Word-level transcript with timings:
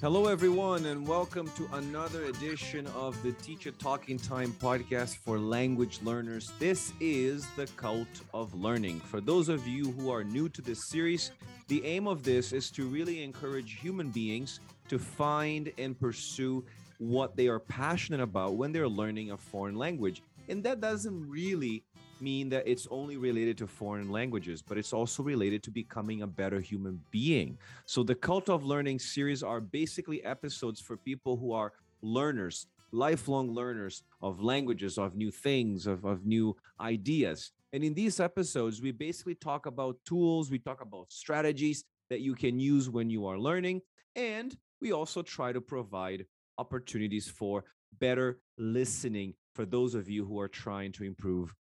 Hello, 0.00 0.28
everyone, 0.28 0.86
and 0.86 1.06
welcome 1.06 1.50
to 1.58 1.68
another 1.74 2.24
edition 2.24 2.86
of 2.96 3.22
the 3.22 3.32
Teacher 3.32 3.70
Talking 3.70 4.18
Time 4.18 4.50
podcast 4.58 5.18
for 5.18 5.38
language 5.38 6.00
learners. 6.02 6.52
This 6.58 6.94
is 7.00 7.46
the 7.54 7.66
cult 7.76 8.08
of 8.32 8.54
learning. 8.54 9.00
For 9.00 9.20
those 9.20 9.50
of 9.50 9.68
you 9.68 9.92
who 9.92 10.10
are 10.10 10.24
new 10.24 10.48
to 10.48 10.62
this 10.62 10.88
series, 10.88 11.32
the 11.68 11.84
aim 11.84 12.06
of 12.06 12.22
this 12.22 12.54
is 12.54 12.70
to 12.70 12.86
really 12.86 13.22
encourage 13.22 13.78
human 13.78 14.08
beings 14.08 14.60
to 14.88 14.98
find 14.98 15.70
and 15.76 16.00
pursue 16.00 16.64
what 16.96 17.36
they 17.36 17.48
are 17.48 17.60
passionate 17.60 18.22
about 18.22 18.54
when 18.54 18.72
they're 18.72 18.88
learning 18.88 19.32
a 19.32 19.36
foreign 19.36 19.76
language. 19.76 20.22
And 20.48 20.64
that 20.64 20.80
doesn't 20.80 21.28
really 21.28 21.84
mean 22.20 22.48
that 22.50 22.66
it's 22.66 22.86
only 22.90 23.16
related 23.16 23.58
to 23.58 23.66
foreign 23.66 24.10
languages, 24.10 24.62
but 24.62 24.78
it's 24.78 24.92
also 24.92 25.22
related 25.22 25.62
to 25.64 25.70
becoming 25.70 26.22
a 26.22 26.26
better 26.26 26.60
human 26.60 27.00
being. 27.10 27.58
So, 27.86 28.02
the 28.02 28.14
Cult 28.14 28.48
of 28.48 28.64
Learning 28.64 28.98
series 28.98 29.42
are 29.42 29.60
basically 29.60 30.24
episodes 30.24 30.80
for 30.80 30.96
people 30.96 31.36
who 31.36 31.52
are 31.52 31.72
learners, 32.02 32.66
lifelong 32.92 33.52
learners 33.52 34.02
of 34.22 34.40
languages, 34.40 34.98
of 34.98 35.16
new 35.16 35.30
things, 35.30 35.86
of, 35.86 36.04
of 36.04 36.26
new 36.26 36.56
ideas. 36.80 37.52
And 37.72 37.84
in 37.84 37.94
these 37.94 38.18
episodes, 38.20 38.82
we 38.82 38.90
basically 38.90 39.36
talk 39.36 39.66
about 39.66 39.96
tools, 40.04 40.50
we 40.50 40.58
talk 40.58 40.80
about 40.80 41.12
strategies 41.12 41.84
that 42.08 42.20
you 42.20 42.34
can 42.34 42.58
use 42.58 42.90
when 42.90 43.10
you 43.10 43.26
are 43.26 43.38
learning. 43.38 43.82
And 44.16 44.56
we 44.80 44.92
also 44.92 45.22
try 45.22 45.52
to 45.52 45.60
provide 45.60 46.26
opportunities 46.58 47.28
for 47.28 47.64
better 47.98 48.40
listening 48.58 49.34
for 49.54 49.64
those 49.64 49.94
of 49.94 50.08
you 50.08 50.24
who 50.24 50.38
are 50.38 50.48
trying 50.48 50.92
to 50.92 51.04
improve 51.04 51.54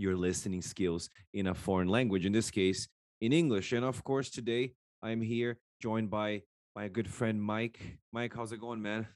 your 0.00 0.16
listening 0.16 0.62
skills 0.62 1.10
in 1.34 1.48
a 1.48 1.54
foreign 1.54 1.88
language, 1.88 2.24
in 2.24 2.32
this 2.32 2.50
case, 2.50 2.88
in 3.20 3.32
English. 3.32 3.72
And 3.72 3.84
of 3.84 4.02
course, 4.02 4.30
today 4.30 4.72
I'm 5.02 5.20
here 5.20 5.58
joined 5.80 6.10
by 6.10 6.42
my 6.74 6.88
good 6.88 7.08
friend 7.08 7.42
Mike. 7.42 7.78
Mike, 8.12 8.34
how's 8.34 8.52
it 8.52 8.60
going, 8.60 8.80
man? 8.80 9.06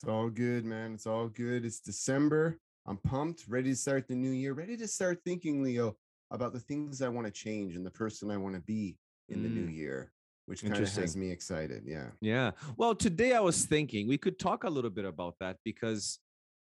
It's 0.00 0.08
all 0.08 0.28
good, 0.28 0.64
man. 0.64 0.94
It's 0.94 1.06
all 1.06 1.28
good. 1.28 1.64
It's 1.64 1.80
December. 1.80 2.58
I'm 2.86 2.96
pumped, 2.96 3.44
ready 3.48 3.70
to 3.70 3.76
start 3.76 4.08
the 4.08 4.16
new 4.16 4.32
year, 4.32 4.52
ready 4.54 4.76
to 4.76 4.88
start 4.88 5.20
thinking, 5.24 5.62
Leo, 5.62 5.96
about 6.32 6.52
the 6.52 6.58
things 6.58 7.00
I 7.00 7.08
want 7.08 7.26
to 7.26 7.32
change 7.32 7.76
and 7.76 7.86
the 7.86 7.90
person 7.90 8.30
I 8.30 8.36
want 8.36 8.56
to 8.56 8.60
be 8.62 8.96
in 9.28 9.38
mm. 9.38 9.42
the 9.44 9.48
new 9.48 9.66
mm. 9.68 9.76
year, 9.76 10.12
which 10.46 10.62
kind 10.62 10.76
of 10.76 10.92
has 10.94 11.16
me 11.16 11.30
excited. 11.30 11.84
Yeah. 11.86 12.08
Yeah. 12.20 12.50
Well, 12.76 12.96
today 12.96 13.34
I 13.34 13.40
was 13.40 13.64
thinking 13.64 14.08
we 14.08 14.18
could 14.18 14.38
talk 14.38 14.64
a 14.64 14.70
little 14.70 14.90
bit 14.90 15.04
about 15.04 15.36
that 15.38 15.58
because 15.64 16.18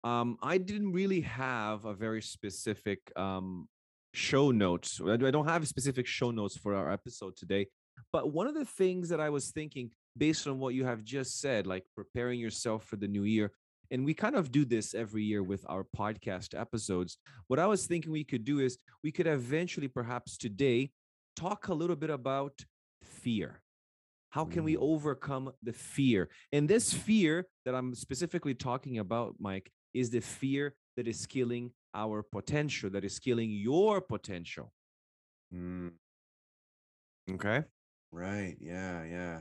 um, 0.03 0.37
I 0.41 0.57
didn't 0.57 0.91
really 0.93 1.21
have 1.21 1.85
a 1.85 1.93
very 1.93 2.21
specific 2.21 2.99
um, 3.15 3.67
show 4.13 4.51
notes. 4.51 4.99
I 5.05 5.17
don't 5.17 5.47
have 5.47 5.67
specific 5.67 6.07
show 6.07 6.31
notes 6.31 6.57
for 6.57 6.73
our 6.75 6.91
episode 6.91 7.35
today. 7.35 7.67
But 8.11 8.33
one 8.33 8.47
of 8.47 8.55
the 8.55 8.65
things 8.65 9.09
that 9.09 9.19
I 9.19 9.29
was 9.29 9.51
thinking, 9.51 9.91
based 10.17 10.47
on 10.47 10.59
what 10.59 10.73
you 10.73 10.85
have 10.85 11.03
just 11.03 11.39
said, 11.39 11.67
like 11.67 11.85
preparing 11.95 12.39
yourself 12.39 12.85
for 12.85 12.95
the 12.95 13.07
new 13.07 13.23
year, 13.23 13.51
and 13.91 14.05
we 14.05 14.13
kind 14.13 14.35
of 14.35 14.51
do 14.51 14.65
this 14.65 14.93
every 14.93 15.23
year 15.23 15.43
with 15.43 15.65
our 15.67 15.85
podcast 15.95 16.59
episodes. 16.59 17.17
What 17.47 17.59
I 17.59 17.67
was 17.67 17.85
thinking 17.85 18.11
we 18.11 18.23
could 18.23 18.45
do 18.45 18.59
is 18.59 18.77
we 19.03 19.11
could 19.11 19.27
eventually, 19.27 19.89
perhaps 19.89 20.37
today, 20.37 20.91
talk 21.35 21.67
a 21.67 21.73
little 21.73 21.95
bit 21.95 22.09
about 22.09 22.53
fear. 23.03 23.61
How 24.29 24.45
can 24.45 24.63
we 24.63 24.75
mm. 24.75 24.81
overcome 24.81 25.51
the 25.61 25.73
fear? 25.73 26.29
And 26.53 26.69
this 26.69 26.93
fear 26.93 27.47
that 27.65 27.75
I'm 27.75 27.93
specifically 27.93 28.55
talking 28.55 28.97
about, 28.97 29.35
Mike, 29.39 29.69
is 29.93 30.09
the 30.09 30.21
fear 30.21 30.75
that 30.97 31.07
is 31.07 31.25
killing 31.25 31.71
our 31.93 32.23
potential, 32.23 32.89
that 32.89 33.03
is 33.03 33.19
killing 33.19 33.51
your 33.51 34.01
potential. 34.01 34.71
Mm. 35.53 35.91
Okay. 37.31 37.63
Right. 38.11 38.55
Yeah. 38.59 39.03
Yeah. 39.03 39.39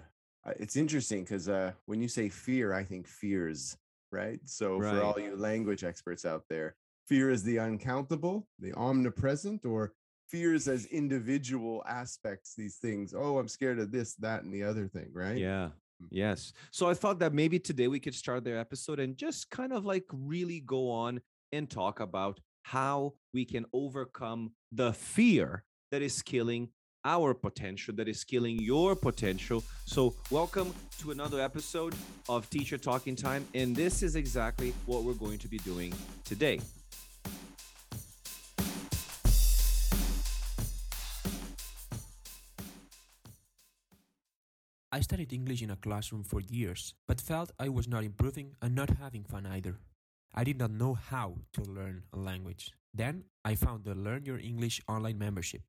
It's 0.59 0.77
interesting 0.77 1.23
because 1.23 1.49
uh, 1.49 1.73
when 1.87 2.01
you 2.01 2.09
say 2.09 2.29
fear, 2.29 2.73
I 2.73 2.83
think 2.83 3.07
fears, 3.07 3.77
right? 4.11 4.41
So 4.45 4.79
right. 4.79 4.95
for 4.95 5.03
all 5.03 5.21
you 5.21 5.37
language 5.37 5.85
experts 5.85 6.25
out 6.25 6.45
there, 6.49 6.77
fear 7.07 7.31
is 7.31 7.43
the 7.43 7.59
uncountable, 7.59 8.49
the 8.59 8.73
omnipresent, 8.73 9.65
or 9.65 9.93
fears 10.29 10.67
as 10.69 10.87
individual 10.87 11.83
aspects, 11.87 12.55
these 12.57 12.77
things. 12.77 13.13
Oh, 13.15 13.39
I'm 13.39 13.49
scared 13.49 13.79
of 13.79 13.93
this, 13.93 14.15
that, 14.17 14.43
and 14.45 14.53
the 14.53 14.63
other 14.63 14.89
thing, 14.89 15.11
right? 15.13 15.37
Yeah. 15.37 15.71
Yes. 16.09 16.53
So 16.71 16.89
I 16.89 16.95
thought 16.95 17.19
that 17.19 17.35
maybe 17.35 17.59
today 17.59 17.89
we 17.89 18.01
could 18.01 18.15
start 18.15 18.45
their 18.45 18.59
episode 18.59 19.01
and 19.01 19.17
just 19.17 19.51
kind 19.51 19.73
of 19.73 19.85
like 19.85 20.05
really 20.13 20.61
go 20.61 20.91
on 20.91 21.21
and 21.53 21.69
talk 21.69 22.01
about 22.01 22.41
how 22.63 23.15
we 23.35 23.45
can 23.45 23.67
overcome 23.73 24.53
the 24.73 24.93
fear 24.93 25.65
that 25.91 26.03
is 26.03 26.23
killing 26.23 26.69
our 27.05 27.35
potential, 27.35 27.95
that 27.97 28.09
is 28.09 28.25
killing 28.25 28.61
your 28.61 28.95
potential. 28.95 29.65
So, 29.87 30.15
welcome 30.31 30.75
to 30.99 31.11
another 31.11 31.41
episode 31.41 31.95
of 32.29 32.49
Teacher 32.51 32.77
Talking 32.77 33.17
Time. 33.17 33.47
And 33.55 33.75
this 33.75 34.03
is 34.03 34.17
exactly 34.17 34.75
what 34.87 35.05
we're 35.05 35.15
going 35.15 35.39
to 35.39 35.49
be 35.49 35.59
doing 35.59 35.95
today. 36.25 36.61
I 44.93 45.03
studied 45.03 45.33
English 45.33 45.63
in 45.63 45.71
a 45.71 45.77
classroom 45.77 46.25
for 46.25 46.41
years, 46.41 46.95
but 47.07 47.21
felt 47.21 47.53
I 47.61 47.69
was 47.69 47.87
not 47.87 48.03
improving 48.03 48.57
and 48.61 48.75
not 48.75 48.91
having 48.99 49.23
fun 49.23 49.47
either. 49.47 49.79
I 50.35 50.43
did 50.43 50.59
not 50.59 50.73
know 50.73 50.95
how 50.95 51.37
to 51.53 51.63
learn 51.63 52.03
a 52.13 52.19
language. 52.19 52.73
Then 52.93 53.23
I 53.45 53.55
found 53.55 53.85
the 53.85 53.95
Learn 53.95 54.25
Your 54.25 54.41
English 54.41 54.81
online 54.89 55.17
membership. 55.17 55.63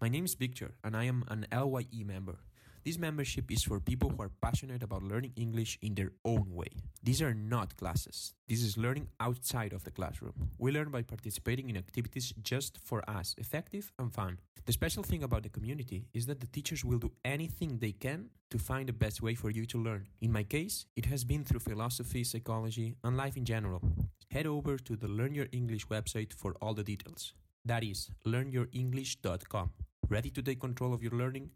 My 0.00 0.08
name 0.08 0.24
is 0.24 0.34
Victor 0.34 0.74
and 0.84 0.96
I 0.96 1.04
am 1.04 1.24
an 1.26 1.46
LYE 1.50 2.04
member. 2.04 2.38
This 2.82 2.98
membership 2.98 3.50
is 3.50 3.62
for 3.62 3.78
people 3.78 4.08
who 4.08 4.22
are 4.22 4.30
passionate 4.40 4.82
about 4.82 5.02
learning 5.02 5.32
English 5.36 5.78
in 5.82 5.94
their 5.94 6.12
own 6.24 6.54
way. 6.54 6.72
These 7.02 7.20
are 7.20 7.34
not 7.34 7.76
classes. 7.76 8.32
This 8.48 8.62
is 8.62 8.78
learning 8.78 9.08
outside 9.20 9.74
of 9.74 9.84
the 9.84 9.90
classroom. 9.90 10.32
We 10.58 10.72
learn 10.72 10.90
by 10.90 11.02
participating 11.02 11.68
in 11.68 11.76
activities 11.76 12.32
just 12.42 12.78
for 12.82 13.08
us, 13.08 13.34
effective 13.36 13.92
and 13.98 14.10
fun. 14.10 14.38
The 14.64 14.72
special 14.72 15.02
thing 15.02 15.22
about 15.22 15.42
the 15.42 15.50
community 15.50 16.06
is 16.14 16.24
that 16.26 16.40
the 16.40 16.46
teachers 16.46 16.82
will 16.82 16.98
do 16.98 17.12
anything 17.22 17.78
they 17.78 17.92
can 17.92 18.30
to 18.50 18.58
find 18.58 18.88
the 18.88 18.94
best 18.94 19.20
way 19.20 19.34
for 19.34 19.50
you 19.50 19.66
to 19.66 19.78
learn. 19.78 20.06
In 20.22 20.32
my 20.32 20.42
case, 20.42 20.86
it 20.96 21.04
has 21.04 21.22
been 21.22 21.44
through 21.44 21.60
philosophy, 21.60 22.24
psychology, 22.24 22.96
and 23.04 23.14
life 23.14 23.36
in 23.36 23.44
general. 23.44 23.82
Head 24.30 24.46
over 24.46 24.78
to 24.78 24.96
the 24.96 25.08
Learn 25.08 25.34
Your 25.34 25.48
English 25.52 25.86
website 25.88 26.32
for 26.32 26.54
all 26.62 26.72
the 26.72 26.84
details. 26.84 27.34
That 27.64 27.84
is 27.84 28.10
learnyourenglish.com. 28.24 29.70
Ready 30.08 30.30
to 30.30 30.42
take 30.42 30.60
control 30.60 30.94
of 30.94 31.02
your 31.02 31.12
learning? 31.12 31.50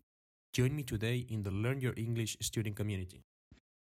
Join 0.54 0.76
me 0.76 0.84
today 0.84 1.26
in 1.30 1.42
the 1.42 1.50
Learn 1.50 1.80
Your 1.80 1.94
English 1.96 2.36
student 2.40 2.76
community. 2.76 3.20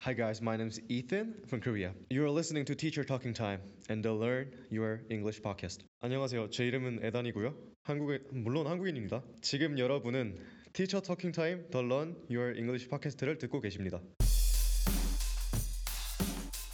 Hi 0.02 0.12
guys, 0.12 0.42
my 0.42 0.56
name 0.56 0.66
is 0.66 0.80
Ethan 0.88 1.34
from 1.46 1.60
Korea. 1.60 1.92
You 2.10 2.24
are 2.24 2.30
listening 2.30 2.64
to 2.64 2.74
Teacher 2.74 3.04
Talking 3.04 3.32
Time 3.32 3.60
and 3.88 4.02
the 4.02 4.10
Learn 4.12 4.50
Your 4.68 5.02
English 5.08 5.40
podcast. 5.40 5.84
안녕하세요. 6.00 6.50
제 6.50 6.66
이름은 6.66 6.98
에단이고요. 7.04 7.54
한국에 7.84 8.18
물론 8.32 8.66
한국인입니다. 8.66 9.22
지금 9.40 9.78
여러분은 9.78 10.36
Teacher 10.72 11.00
Talking 11.00 11.32
Time, 11.32 11.62
the 11.70 11.86
Learn 11.86 12.16
Your 12.28 12.58
English 12.58 12.88
podcast를 12.88 13.38
듣고 13.38 13.60
계십니다. 13.60 14.00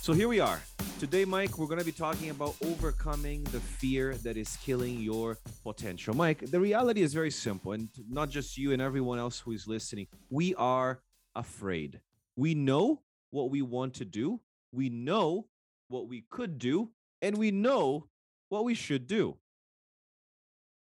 So 0.04 0.12
here 0.12 0.28
we 0.28 0.38
are. 0.38 0.60
Today, 1.00 1.24
Mike, 1.24 1.56
we're 1.56 1.66
going 1.66 1.78
to 1.78 1.84
be 1.84 1.90
talking 1.90 2.28
about 2.28 2.56
overcoming 2.62 3.42
the 3.44 3.58
fear 3.58 4.16
that 4.16 4.36
is 4.36 4.58
killing 4.62 5.00
your 5.00 5.38
potential. 5.62 6.14
Mike, 6.14 6.40
the 6.50 6.60
reality 6.60 7.00
is 7.00 7.14
very 7.14 7.30
simple, 7.30 7.72
and 7.72 7.88
not 8.06 8.28
just 8.28 8.58
you 8.58 8.74
and 8.74 8.82
everyone 8.82 9.18
else 9.18 9.40
who 9.40 9.52
is 9.52 9.66
listening. 9.66 10.06
We 10.28 10.54
are 10.56 11.00
afraid. 11.34 12.02
We 12.36 12.54
know 12.54 13.00
what 13.30 13.48
we 13.48 13.62
want 13.62 13.94
to 13.94 14.04
do, 14.04 14.42
we 14.72 14.90
know 14.90 15.46
what 15.88 16.06
we 16.06 16.26
could 16.28 16.58
do, 16.58 16.90
and 17.22 17.38
we 17.38 17.50
know 17.50 18.08
what 18.50 18.66
we 18.66 18.74
should 18.74 19.06
do. 19.06 19.38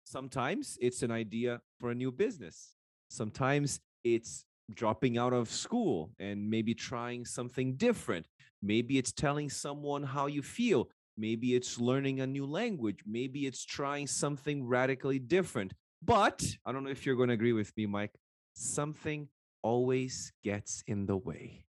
Sometimes 0.02 0.76
it's 0.80 1.04
an 1.04 1.12
idea 1.12 1.60
for 1.78 1.92
a 1.92 1.94
new 1.94 2.10
business, 2.10 2.74
sometimes 3.08 3.78
it's 4.02 4.44
dropping 4.74 5.18
out 5.18 5.32
of 5.32 5.50
school 5.50 6.10
and 6.18 6.48
maybe 6.48 6.74
trying 6.74 7.24
something 7.24 7.76
different. 7.76 8.26
Maybe 8.62 8.98
it's 8.98 9.12
telling 9.12 9.50
someone 9.50 10.02
how 10.02 10.26
you 10.26 10.42
feel. 10.42 10.88
Maybe 11.16 11.54
it's 11.54 11.78
learning 11.78 12.20
a 12.20 12.26
new 12.26 12.46
language. 12.46 13.00
Maybe 13.06 13.46
it's 13.46 13.64
trying 13.64 14.06
something 14.06 14.66
radically 14.66 15.18
different. 15.18 15.72
But 16.04 16.42
I 16.64 16.72
don't 16.72 16.84
know 16.84 16.90
if 16.90 17.04
you're 17.04 17.16
going 17.16 17.28
to 17.28 17.34
agree 17.34 17.52
with 17.52 17.72
me, 17.76 17.86
Mike. 17.86 18.14
Something 18.54 19.28
always 19.62 20.32
gets 20.42 20.82
in 20.86 21.06
the 21.06 21.16
way. 21.16 21.64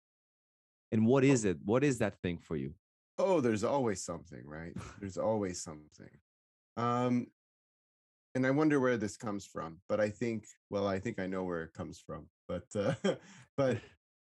And 0.92 1.06
what 1.06 1.24
is 1.24 1.46
it? 1.46 1.58
What 1.64 1.84
is 1.84 2.00
that 2.00 2.20
thing 2.22 2.38
for 2.38 2.56
you? 2.56 2.74
Oh, 3.18 3.42
there's 3.42 3.64
always 3.64 4.04
something, 4.04 4.42
right? 4.46 4.74
There's 5.00 5.18
always 5.18 5.62
something. 5.62 6.10
Um, 6.78 7.28
and 8.36 8.48
I 8.48 8.52
wonder 8.52 8.80
where 8.80 8.98
this 8.98 9.16
comes 9.16 9.46
from, 9.46 9.78
but 9.88 10.00
I 10.00 10.10
think, 10.10 10.46
well, 10.70 10.88
I 10.88 11.00
think 11.00 11.20
I 11.20 11.28
know 11.28 11.44
where 11.44 11.64
it 11.64 11.74
comes 11.74 12.02
from. 12.06 12.28
But, 12.48 12.66
uh, 12.76 12.94
but 13.58 13.78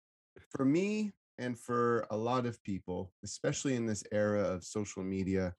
for 0.56 0.64
me 0.64 1.12
and 1.38 1.58
for 1.58 2.06
a 2.10 2.16
lot 2.16 2.46
of 2.46 2.62
people, 2.62 3.12
especially 3.24 3.74
in 3.74 3.86
this 3.86 4.04
era 4.12 4.42
of 4.42 4.64
social 4.64 5.02
media, 5.02 5.54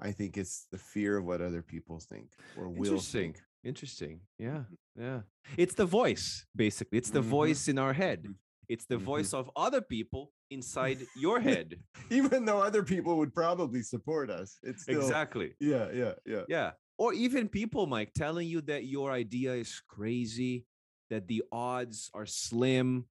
I 0.00 0.12
think 0.12 0.36
it's 0.36 0.66
the 0.70 0.78
fear 0.78 1.16
of 1.18 1.24
what 1.24 1.40
other 1.40 1.62
people 1.62 2.00
think 2.00 2.30
or 2.56 2.68
will 2.68 3.00
think. 3.00 3.40
Interesting. 3.64 4.20
Yeah. 4.38 4.64
Mm-hmm. 4.98 5.02
Yeah. 5.02 5.20
It's 5.56 5.74
the 5.74 5.86
voice, 5.86 6.46
basically. 6.54 6.98
It's 6.98 7.10
the 7.10 7.20
mm-hmm. 7.20 7.30
voice 7.30 7.68
in 7.68 7.78
our 7.78 7.92
head. 7.92 8.20
Mm-hmm. 8.22 8.32
It's 8.68 8.86
the 8.86 8.96
mm-hmm. 8.96 9.04
voice 9.04 9.34
of 9.34 9.50
other 9.56 9.80
people 9.80 10.32
inside 10.50 10.98
your 11.16 11.40
head. 11.40 11.76
Even 12.10 12.44
though 12.44 12.60
other 12.60 12.82
people 12.82 13.16
would 13.18 13.34
probably 13.34 13.82
support 13.82 14.30
us. 14.30 14.58
It's 14.62 14.82
still, 14.82 15.00
exactly. 15.00 15.54
Yeah, 15.58 15.88
yeah, 15.92 16.12
yeah. 16.24 16.42
Yeah. 16.48 16.70
Or 16.98 17.12
even 17.12 17.48
people, 17.48 17.86
Mike, 17.86 18.12
telling 18.14 18.48
you 18.48 18.60
that 18.62 18.84
your 18.84 19.10
idea 19.10 19.54
is 19.54 19.82
crazy, 19.88 20.64
that 21.10 21.28
the 21.28 21.42
odds 21.52 22.10
are 22.14 22.26
slim, 22.26 23.06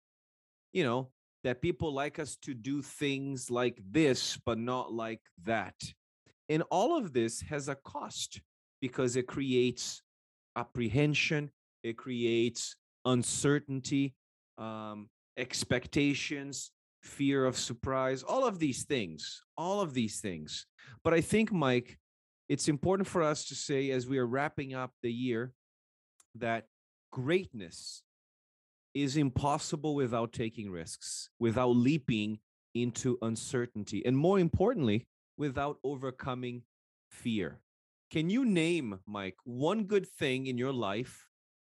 you 0.73 0.83
know, 0.83 1.09
that 1.43 1.61
people 1.61 1.93
like 1.93 2.19
us 2.19 2.35
to 2.37 2.53
do 2.53 2.81
things 2.81 3.49
like 3.51 3.79
this, 3.91 4.37
but 4.45 4.57
not 4.57 4.91
like 4.91 5.21
that. 5.43 5.75
And 6.49 6.63
all 6.71 6.97
of 6.97 7.13
this 7.13 7.41
has 7.41 7.69
a 7.69 7.75
cost 7.75 8.41
because 8.81 9.15
it 9.15 9.27
creates 9.27 10.01
apprehension, 10.55 11.51
it 11.83 11.97
creates 11.97 12.75
uncertainty, 13.05 14.15
um, 14.57 15.09
expectations, 15.37 16.71
fear 17.03 17.45
of 17.45 17.57
surprise, 17.57 18.23
all 18.23 18.45
of 18.45 18.59
these 18.59 18.83
things, 18.83 19.43
all 19.57 19.81
of 19.81 19.93
these 19.93 20.19
things. 20.19 20.65
But 21.03 21.13
I 21.13 21.21
think, 21.21 21.51
Mike, 21.51 21.97
it's 22.49 22.67
important 22.67 23.07
for 23.07 23.23
us 23.23 23.45
to 23.45 23.55
say 23.55 23.91
as 23.91 24.07
we 24.07 24.17
are 24.17 24.25
wrapping 24.25 24.73
up 24.73 24.91
the 25.01 25.11
year 25.11 25.51
that 26.35 26.65
greatness 27.15 28.03
is 28.93 29.15
impossible 29.15 29.95
without 29.95 30.33
taking 30.33 30.69
risks, 30.69 31.29
without 31.39 31.69
leaping 31.69 32.39
into 32.73 33.17
uncertainty, 33.21 34.05
and 34.05 34.17
more 34.17 34.37
importantly, 34.37 35.07
without 35.37 35.77
overcoming 35.85 36.63
fear. 37.09 37.61
Can 38.11 38.29
you 38.29 38.43
name, 38.43 38.99
Mike, 39.07 39.37
one 39.45 39.85
good 39.85 40.05
thing 40.05 40.47
in 40.47 40.57
your 40.57 40.73
life 40.73 41.25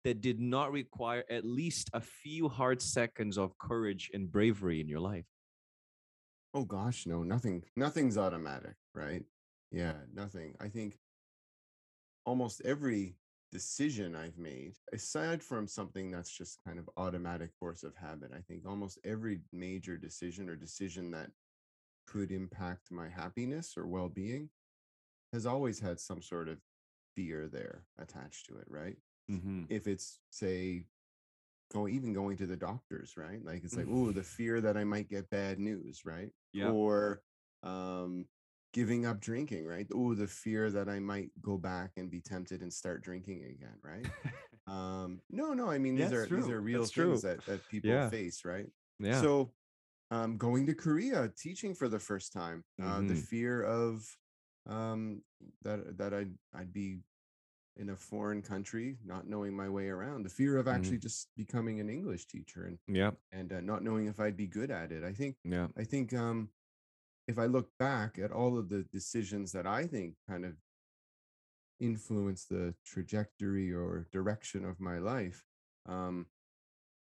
that 0.06 0.22
did 0.22 0.40
not 0.40 0.72
require 0.72 1.26
at 1.30 1.44
least 1.44 1.90
a 1.94 2.00
few 2.00 2.48
hard 2.48 2.82
seconds 2.82 3.38
of 3.38 3.58
courage 3.58 4.10
and 4.14 4.32
bravery 4.32 4.80
in 4.80 4.88
your 4.88 5.02
life? 5.02 5.26
Oh 6.54 6.64
gosh, 6.64 7.06
no, 7.06 7.24
nothing 7.24 7.64
nothing's 7.76 8.18
automatic, 8.18 8.76
right? 8.96 9.24
Yeah, 9.72 9.96
nothing. 10.14 10.56
I 10.62 10.70
think 10.70 10.98
almost 12.26 12.62
every 12.64 13.18
decision 13.54 14.16
I've 14.16 14.38
made, 14.38 14.74
aside 14.92 15.44
from 15.44 15.68
something 15.68 16.10
that's 16.10 16.36
just 16.36 16.60
kind 16.66 16.80
of 16.80 16.90
automatic 16.98 17.52
force 17.60 17.84
of 17.84 17.94
habit, 17.96 18.32
I 18.36 18.42
think 18.42 18.64
almost 18.68 18.98
every 19.06 19.42
major 19.54 19.96
decision 19.96 20.50
or 20.50 20.56
decision 20.56 21.12
that 21.12 21.30
could 22.08 22.32
impact 22.32 22.92
my 22.92 23.08
happiness 23.08 23.76
or 23.78 23.86
well-being 23.86 24.50
has 25.32 25.46
always 25.46 25.80
had 25.80 26.00
some 26.00 26.22
sort 26.22 26.50
of 26.50 26.58
fear 27.16 27.48
there 27.48 27.84
attached 28.00 28.48
to 28.48 28.58
it, 28.58 28.66
right? 28.68 28.98
Mm-hmm. 29.32 29.66
If 29.70 29.88
it's 29.88 30.20
say 30.32 30.86
going 31.72 31.94
even 31.94 32.14
going 32.14 32.38
to 32.38 32.48
the 32.48 32.58
doctors, 32.58 33.14
right? 33.16 33.44
Like 33.44 33.64
it's 33.64 33.78
like, 33.78 33.88
oh, 33.90 34.12
the 34.12 34.24
fear 34.24 34.62
that 34.62 34.78
I 34.78 34.84
might 34.84 35.10
get 35.10 35.30
bad 35.30 35.60
news, 35.60 36.02
right? 36.06 36.30
Yeah. 36.54 36.72
Or 36.72 37.22
um 37.62 38.26
giving 38.74 39.06
up 39.06 39.22
drinking, 39.22 39.66
right? 39.66 39.88
Oh, 39.94 40.16
the 40.16 40.28
fear 40.28 40.72
that 40.72 40.90
I 40.90 41.00
might 41.00 41.30
go 41.42 41.58
back 41.58 41.92
and 41.96 42.10
be 42.10 42.20
tempted 42.20 42.62
and 42.62 42.74
start 42.74 43.04
drinking 43.04 43.44
again, 43.44 43.78
right? 43.84 44.06
um, 44.68 45.22
no, 45.30 45.54
no, 45.54 45.70
I 45.70 45.78
mean 45.78 45.96
these 45.96 46.12
are 46.12 46.26
true. 46.26 46.42
these 46.42 46.50
are 46.50 46.60
real 46.60 46.82
That's 46.82 46.92
things 46.92 47.22
true. 47.22 47.30
that 47.30 47.46
that 47.46 47.68
people 47.70 47.92
yeah. 47.92 48.10
face, 48.10 48.44
right? 48.44 48.68
Yeah. 49.00 49.22
So 49.22 49.52
um 50.12 50.38
going 50.38 50.66
to 50.66 50.74
Korea, 50.74 51.32
teaching 51.38 51.74
for 51.76 51.88
the 51.88 52.00
first 52.00 52.34
time, 52.34 52.64
uh, 52.82 52.86
mm-hmm. 52.86 53.08
the 53.08 53.16
fear 53.16 53.64
of 53.64 54.06
um 54.68 55.22
that 55.62 55.98
that 55.98 56.14
I'd 56.14 56.32
I'd 56.54 56.74
be 56.74 57.00
in 57.78 57.90
a 57.90 57.96
foreign 57.96 58.42
country, 58.42 58.98
not 59.04 59.28
knowing 59.28 59.56
my 59.56 59.68
way 59.68 59.88
around, 59.88 60.24
the 60.24 60.30
fear 60.30 60.58
of 60.58 60.66
mm-hmm. 60.66 60.76
actually 60.76 60.98
mm. 60.98 61.02
just 61.02 61.30
becoming 61.36 61.80
an 61.80 61.90
English 61.90 62.28
teacher 62.28 62.66
and 62.66 62.78
yeah, 62.88 63.12
and 63.32 63.52
uh, 63.54 63.62
not 63.62 63.84
knowing 63.84 64.08
if 64.08 64.20
I'd 64.20 64.38
be 64.38 64.48
good 64.48 64.72
at 64.72 64.92
it. 64.92 65.04
I 65.04 65.12
think 65.12 65.38
yeah, 65.44 65.68
I 65.78 65.84
think 65.84 66.14
um, 66.14 66.50
if 67.28 67.40
I 67.40 67.46
look 67.46 67.70
back 67.80 68.20
at 68.20 68.32
all 68.32 68.58
of 68.58 68.70
the 68.70 68.84
decisions 68.92 69.52
that 69.54 69.66
I 69.66 69.86
think 69.86 70.16
kind 70.30 70.46
of 70.46 70.54
influence 71.80 72.46
the 72.46 72.74
trajectory 72.86 73.72
or 73.72 74.08
direction 74.12 74.66
of 74.66 74.80
my 74.80 75.00
life, 75.00 75.44
um, 75.88 76.26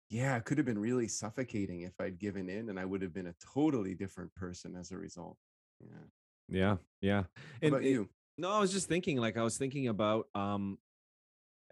yeah, 0.09 0.35
it 0.37 0.45
could 0.45 0.57
have 0.57 0.65
been 0.65 0.79
really 0.79 1.07
suffocating 1.07 1.81
if 1.81 1.93
I'd 1.99 2.19
given 2.19 2.49
in, 2.49 2.69
and 2.69 2.79
I 2.79 2.85
would 2.85 3.01
have 3.01 3.13
been 3.13 3.27
a 3.27 3.35
totally 3.53 3.93
different 3.93 4.33
person 4.33 4.75
as 4.75 4.91
a 4.91 4.97
result. 4.97 5.37
Yeah. 5.79 6.07
Yeah, 6.51 6.77
yeah. 7.01 7.23
And, 7.61 7.73
about 7.73 7.83
you? 7.83 8.09
No, 8.37 8.51
I 8.51 8.59
was 8.59 8.71
just 8.71 8.87
thinking, 8.87 9.17
like 9.17 9.37
I 9.37 9.43
was 9.43 9.57
thinking 9.57 9.87
about 9.87 10.27
um 10.33 10.79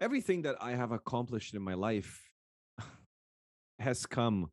everything 0.00 0.42
that 0.42 0.56
I 0.60 0.72
have 0.72 0.92
accomplished 0.92 1.54
in 1.54 1.62
my 1.62 1.74
life 1.74 2.30
has 3.80 4.06
come 4.06 4.50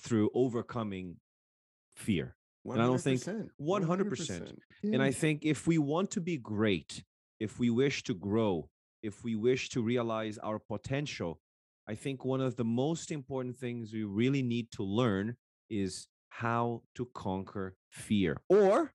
through 0.00 0.30
overcoming 0.34 1.16
fear. 1.94 2.34
100%, 2.66 2.72
and 2.72 2.82
I 2.82 2.86
don't 2.86 3.00
think 3.00 3.20
100%. 3.22 3.50
100%. 3.60 4.56
Yeah. 4.82 4.94
And 4.94 5.02
I 5.02 5.10
think 5.10 5.44
if 5.44 5.66
we 5.66 5.78
want 5.78 6.10
to 6.12 6.20
be 6.20 6.36
great, 6.36 7.02
if 7.40 7.58
we 7.58 7.70
wish 7.70 8.04
to 8.04 8.14
grow, 8.14 8.68
if 9.02 9.24
we 9.24 9.34
wish 9.34 9.68
to 9.70 9.82
realize 9.82 10.38
our 10.38 10.58
potential, 10.58 11.40
I 11.88 11.94
think 11.96 12.24
one 12.24 12.40
of 12.40 12.56
the 12.56 12.64
most 12.64 13.10
important 13.10 13.56
things 13.56 13.92
we 13.92 14.04
really 14.04 14.42
need 14.42 14.70
to 14.72 14.84
learn 14.84 15.36
is 15.68 16.06
how 16.28 16.82
to 16.94 17.06
conquer 17.14 17.76
fear 17.90 18.36
or 18.48 18.92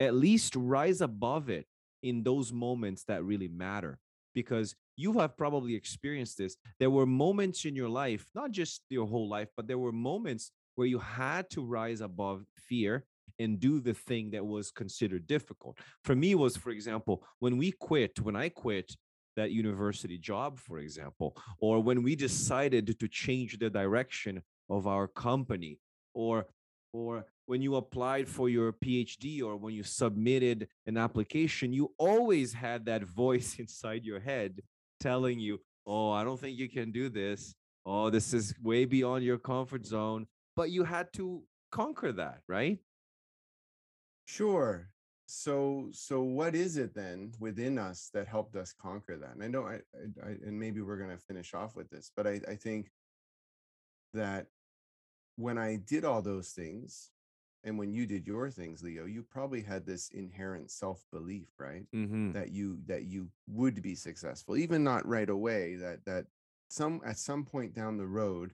at 0.00 0.14
least 0.14 0.54
rise 0.54 1.00
above 1.00 1.48
it 1.48 1.66
in 2.02 2.22
those 2.22 2.52
moments 2.52 3.04
that 3.04 3.24
really 3.24 3.48
matter 3.48 3.98
because 4.34 4.74
you 4.96 5.18
have 5.18 5.36
probably 5.36 5.74
experienced 5.74 6.36
this 6.36 6.56
there 6.78 6.90
were 6.90 7.06
moments 7.06 7.64
in 7.64 7.74
your 7.74 7.88
life 7.88 8.26
not 8.34 8.50
just 8.50 8.82
your 8.90 9.06
whole 9.06 9.28
life 9.28 9.48
but 9.56 9.66
there 9.66 9.78
were 9.78 9.92
moments 9.92 10.50
where 10.74 10.86
you 10.86 10.98
had 10.98 11.48
to 11.50 11.64
rise 11.64 12.00
above 12.00 12.44
fear 12.56 13.04
and 13.38 13.58
do 13.58 13.80
the 13.80 13.94
thing 13.94 14.30
that 14.30 14.44
was 14.44 14.70
considered 14.70 15.26
difficult 15.26 15.78
for 16.04 16.14
me 16.14 16.34
was 16.34 16.56
for 16.56 16.70
example 16.70 17.24
when 17.40 17.56
we 17.56 17.72
quit 17.72 18.20
when 18.20 18.36
i 18.36 18.48
quit 18.48 18.94
that 19.36 19.50
university 19.50 20.16
job 20.16 20.58
for 20.58 20.78
example 20.78 21.36
or 21.58 21.82
when 21.82 22.02
we 22.02 22.14
decided 22.14 22.98
to 23.00 23.08
change 23.08 23.58
the 23.58 23.68
direction 23.68 24.40
of 24.70 24.86
our 24.86 25.08
company 25.08 25.78
or 26.14 26.46
or 26.92 27.26
when 27.46 27.60
you 27.60 27.74
applied 27.74 28.28
for 28.28 28.48
your 28.48 28.72
PhD 28.72 29.42
or 29.42 29.56
when 29.56 29.74
you 29.74 29.82
submitted 29.82 30.68
an 30.86 30.96
application, 30.96 31.72
you 31.72 31.92
always 31.98 32.54
had 32.54 32.86
that 32.86 33.02
voice 33.22 33.56
inside 33.58 34.04
your 34.04 34.20
head 34.20 34.60
telling 35.00 35.38
you, 35.38 35.60
Oh, 35.86 36.10
I 36.10 36.24
don't 36.24 36.40
think 36.40 36.58
you 36.58 36.70
can 36.70 36.92
do 36.92 37.10
this. 37.10 37.54
Oh, 37.84 38.08
this 38.08 38.32
is 38.32 38.54
way 38.62 38.86
beyond 38.86 39.22
your 39.22 39.36
comfort 39.36 39.84
zone. 39.84 40.26
But 40.56 40.70
you 40.70 40.84
had 40.84 41.12
to 41.14 41.42
conquer 41.70 42.12
that, 42.12 42.40
right? 42.48 42.78
Sure. 44.26 44.88
So, 45.26 45.88
so 45.92 46.22
what 46.22 46.54
is 46.54 46.76
it 46.76 46.94
then 46.94 47.32
within 47.40 47.78
us 47.78 48.10
that 48.14 48.28
helped 48.28 48.56
us 48.56 48.72
conquer 48.72 49.16
that? 49.16 49.34
And 49.34 49.42
I 49.42 49.48
know, 49.48 49.66
I, 49.66 49.74
I, 49.74 50.28
I 50.28 50.30
and 50.46 50.58
maybe 50.58 50.80
we're 50.80 50.98
going 50.98 51.10
to 51.10 51.24
finish 51.24 51.54
off 51.54 51.74
with 51.74 51.90
this, 51.90 52.10
but 52.14 52.26
I, 52.26 52.40
I 52.48 52.54
think 52.54 52.90
that 54.12 54.46
when 55.36 55.58
I 55.58 55.76
did 55.76 56.04
all 56.04 56.22
those 56.22 56.50
things, 56.50 57.10
and 57.64 57.78
when 57.78 57.92
you 57.92 58.06
did 58.06 58.26
your 58.26 58.50
things 58.50 58.82
leo 58.82 59.06
you 59.06 59.22
probably 59.22 59.62
had 59.62 59.84
this 59.84 60.10
inherent 60.10 60.70
self-belief 60.70 61.48
right 61.58 61.86
mm-hmm. 61.94 62.32
that 62.32 62.50
you 62.50 62.78
that 62.86 63.04
you 63.04 63.28
would 63.48 63.82
be 63.82 63.94
successful 63.94 64.56
even 64.56 64.84
not 64.84 65.06
right 65.06 65.30
away 65.30 65.74
that 65.74 66.04
that 66.04 66.26
some 66.68 67.00
at 67.04 67.18
some 67.18 67.44
point 67.44 67.74
down 67.74 67.96
the 67.96 68.06
road 68.06 68.52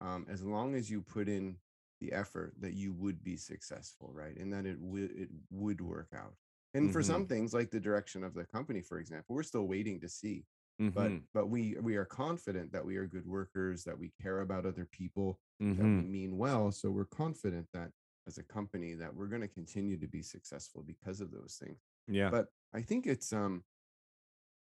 um, 0.00 0.26
as 0.28 0.42
long 0.42 0.74
as 0.74 0.90
you 0.90 1.00
put 1.00 1.28
in 1.28 1.56
the 2.00 2.12
effort 2.12 2.54
that 2.60 2.74
you 2.74 2.92
would 2.92 3.22
be 3.24 3.36
successful 3.36 4.10
right 4.12 4.36
and 4.36 4.52
that 4.52 4.66
it 4.66 4.76
would 4.80 5.10
it 5.10 5.28
would 5.50 5.80
work 5.80 6.08
out 6.14 6.34
and 6.74 6.84
mm-hmm. 6.84 6.92
for 6.92 7.02
some 7.02 7.26
things 7.26 7.52
like 7.52 7.70
the 7.70 7.80
direction 7.80 8.22
of 8.22 8.34
the 8.34 8.44
company 8.44 8.80
for 8.80 8.98
example 8.98 9.34
we're 9.34 9.42
still 9.42 9.66
waiting 9.66 9.98
to 10.00 10.08
see 10.08 10.44
mm-hmm. 10.80 10.90
but 10.90 11.10
but 11.34 11.48
we 11.48 11.76
we 11.82 11.96
are 11.96 12.04
confident 12.04 12.72
that 12.72 12.84
we 12.84 12.96
are 12.96 13.06
good 13.06 13.26
workers 13.26 13.82
that 13.82 13.98
we 13.98 14.12
care 14.22 14.40
about 14.40 14.64
other 14.64 14.86
people 14.92 15.40
that 15.58 15.66
we 15.66 15.74
mm-hmm. 15.74 16.12
mean 16.12 16.38
well 16.38 16.70
so 16.70 16.88
we're 16.88 17.04
confident 17.04 17.66
that 17.74 17.90
as 18.28 18.38
a 18.38 18.42
company 18.42 18.92
that 18.92 19.12
we're 19.12 19.26
going 19.26 19.42
to 19.42 19.48
continue 19.48 19.96
to 19.96 20.06
be 20.06 20.22
successful 20.22 20.84
because 20.86 21.20
of 21.20 21.32
those 21.32 21.58
things. 21.60 21.78
Yeah. 22.06 22.28
But 22.30 22.46
I 22.74 22.82
think 22.82 23.06
it's 23.06 23.32
um 23.32 23.64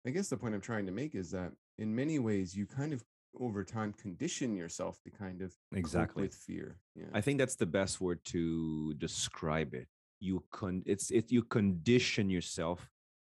I 0.07 0.11
guess 0.11 0.29
the 0.29 0.37
point 0.39 0.55
I'm 0.55 0.63
trying 0.63 0.87
to 0.87 0.93
make 0.93 1.15
is 1.15 1.31
that 1.33 1.53
in 1.79 1.95
many 1.95 2.19
ways 2.19 2.57
you 2.57 2.67
kind 2.67 2.93
of 2.93 3.05
over 3.39 3.63
time 3.63 3.93
condition 3.93 4.57
yourself 4.57 5.01
to 5.03 5.11
kind 5.11 5.41
of 5.41 5.55
exactly. 5.73 6.23
with 6.23 6.35
fear 6.35 6.77
yeah. 7.01 7.07
I 7.15 7.21
think 7.21 7.39
that's 7.39 7.57
the 7.57 7.67
best 7.67 8.01
word 8.01 8.21
to 8.27 8.95
describe 8.95 9.75
it. 9.75 9.87
You 10.21 10.45
con 10.51 10.83
it's 10.87 11.11
it 11.11 11.33
you 11.33 11.43
condition 11.43 12.29
yourself 12.29 12.91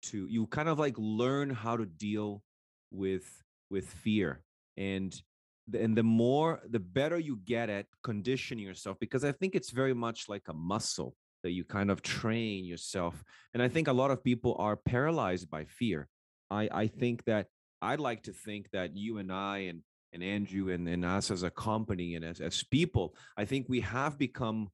to 0.03 0.27
you 0.29 0.47
kind 0.47 0.67
of 0.67 0.79
like 0.79 0.95
learn 0.97 1.49
how 1.49 1.77
to 1.77 1.85
deal 1.85 2.43
with 2.91 3.25
with 3.69 3.85
fear. 3.85 4.43
And 4.75 5.15
and 5.73 5.97
the 5.97 6.03
more 6.03 6.61
the 6.69 6.79
better 6.79 7.17
you 7.17 7.39
get 7.45 7.69
at 7.69 7.85
conditioning 8.03 8.65
yourself 8.65 8.99
because 8.99 9.23
i 9.23 9.31
think 9.31 9.55
it's 9.55 9.69
very 9.69 9.93
much 9.93 10.27
like 10.27 10.43
a 10.49 10.53
muscle 10.53 11.15
that 11.41 11.51
you 11.51 11.63
kind 11.63 11.89
of 11.89 12.01
train 12.01 12.65
yourself. 12.65 13.23
And 13.53 13.63
i 13.63 13.69
think 13.69 13.87
a 13.87 13.93
lot 13.93 14.11
of 14.11 14.23
people 14.23 14.55
are 14.59 14.75
paralyzed 14.75 15.49
by 15.49 15.63
fear. 15.65 16.09
I 16.51 16.69
i 16.83 16.87
think 16.87 17.23
that 17.25 17.47
i'd 17.83 17.99
like 17.99 18.23
to 18.23 18.33
think 18.33 18.69
that 18.71 18.95
you 18.95 19.17
and 19.17 19.31
i 19.31 19.57
and 19.59 19.81
and 20.13 20.23
andrew 20.23 20.71
and, 20.71 20.87
and 20.87 21.05
us 21.05 21.31
as 21.31 21.43
a 21.43 21.49
company 21.49 22.15
and 22.15 22.25
as, 22.25 22.39
as 22.39 22.63
people 22.63 23.15
i 23.37 23.45
think 23.45 23.67
we 23.69 23.81
have 23.81 24.17
become 24.17 24.69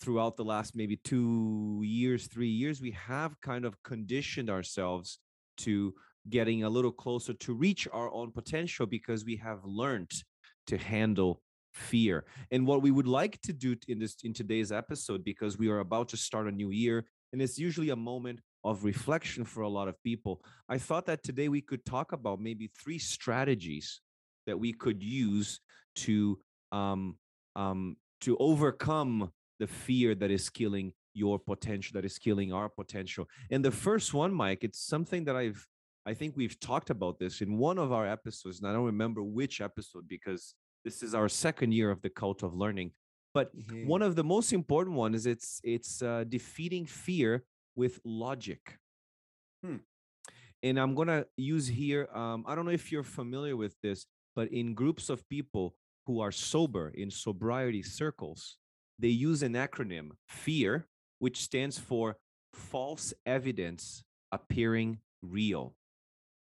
throughout 0.00 0.36
the 0.36 0.44
last 0.44 0.76
maybe 0.76 0.96
two 0.96 1.80
years 1.84 2.26
three 2.26 2.48
years 2.48 2.80
we 2.80 2.90
have 2.90 3.40
kind 3.40 3.64
of 3.64 3.82
conditioned 3.82 4.50
ourselves 4.50 5.18
to 5.56 5.94
getting 6.28 6.64
a 6.64 6.68
little 6.68 6.92
closer 6.92 7.32
to 7.32 7.54
reach 7.54 7.88
our 7.92 8.12
own 8.12 8.30
potential 8.30 8.86
because 8.86 9.24
we 9.24 9.36
have 9.36 9.64
learned 9.64 10.10
to 10.66 10.76
handle 10.76 11.42
fear. 11.72 12.24
And 12.50 12.66
what 12.66 12.82
we 12.82 12.90
would 12.90 13.06
like 13.06 13.40
to 13.42 13.52
do 13.52 13.76
in 13.88 13.98
this 13.98 14.16
in 14.24 14.32
today's 14.32 14.72
episode 14.72 15.24
because 15.24 15.58
we 15.58 15.68
are 15.68 15.80
about 15.80 16.08
to 16.10 16.16
start 16.16 16.48
a 16.48 16.52
new 16.52 16.70
year 16.70 17.04
and 17.32 17.42
it's 17.42 17.58
usually 17.58 17.90
a 17.90 17.96
moment 17.96 18.40
of 18.64 18.84
reflection 18.84 19.44
for 19.44 19.62
a 19.62 19.68
lot 19.68 19.88
of 19.88 20.02
people. 20.02 20.42
I 20.68 20.78
thought 20.78 21.06
that 21.06 21.22
today 21.22 21.48
we 21.48 21.60
could 21.60 21.84
talk 21.84 22.12
about 22.12 22.40
maybe 22.40 22.70
three 22.82 22.98
strategies 22.98 24.00
that 24.46 24.58
we 24.58 24.72
could 24.72 25.02
use 25.02 25.60
to 25.96 26.38
um, 26.72 27.16
um, 27.56 27.96
to 28.22 28.36
overcome 28.38 29.30
the 29.58 29.66
fear 29.66 30.14
that 30.14 30.30
is 30.30 30.48
killing 30.48 30.92
your 31.14 31.38
potential, 31.38 31.94
that 31.94 32.04
is 32.04 32.18
killing 32.18 32.52
our 32.52 32.68
potential. 32.68 33.26
And 33.50 33.64
the 33.64 33.70
first 33.70 34.14
one, 34.14 34.32
Mike, 34.32 34.62
it's 34.62 34.80
something 34.80 35.24
that 35.24 35.36
I've 35.36 35.66
I 36.06 36.14
think 36.14 36.36
we've 36.36 36.58
talked 36.58 36.88
about 36.90 37.18
this 37.18 37.42
in 37.42 37.58
one 37.58 37.78
of 37.78 37.92
our 37.92 38.06
episodes, 38.06 38.60
and 38.60 38.68
I 38.68 38.72
don't 38.72 38.86
remember 38.86 39.22
which 39.22 39.60
episode 39.60 40.08
because 40.08 40.54
this 40.84 41.02
is 41.02 41.14
our 41.14 41.28
second 41.28 41.72
year 41.72 41.90
of 41.90 42.00
the 42.00 42.08
cult 42.08 42.42
of 42.42 42.54
learning. 42.54 42.92
But 43.34 43.54
mm-hmm. 43.54 43.86
one 43.86 44.00
of 44.00 44.16
the 44.16 44.24
most 44.24 44.54
important 44.54 44.96
one 44.96 45.14
is 45.14 45.26
it's 45.26 45.60
it's 45.62 46.02
uh, 46.02 46.24
defeating 46.26 46.86
fear 46.86 47.44
with 47.78 48.00
logic. 48.04 48.78
Hmm. 49.64 49.76
And 50.62 50.78
I'm 50.78 50.94
gonna 50.96 51.24
use 51.36 51.68
here. 51.68 52.08
Um, 52.12 52.44
I 52.46 52.54
don't 52.54 52.64
know 52.64 52.72
if 52.72 52.90
you're 52.90 53.04
familiar 53.04 53.56
with 53.56 53.76
this, 53.82 54.06
but 54.34 54.48
in 54.48 54.74
groups 54.74 55.08
of 55.08 55.26
people 55.28 55.76
who 56.06 56.20
are 56.20 56.32
sober 56.32 56.88
in 56.88 57.10
sobriety 57.10 57.82
circles, 57.82 58.58
they 58.98 59.08
use 59.08 59.42
an 59.44 59.52
acronym 59.52 60.10
FEAR, 60.28 60.88
which 61.20 61.40
stands 61.40 61.78
for 61.78 62.16
false 62.52 63.14
evidence 63.24 64.02
appearing 64.32 64.98
real. 65.22 65.76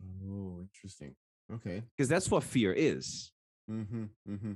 Oh, 0.01 0.61
interesting. 0.61 1.15
Okay. 1.53 1.83
Because 1.97 2.07
that's 2.07 2.31
what 2.31 2.43
fear 2.43 2.71
is. 2.71 3.31
Mm-hmm, 3.69 4.05
mm-hmm. 4.29 4.53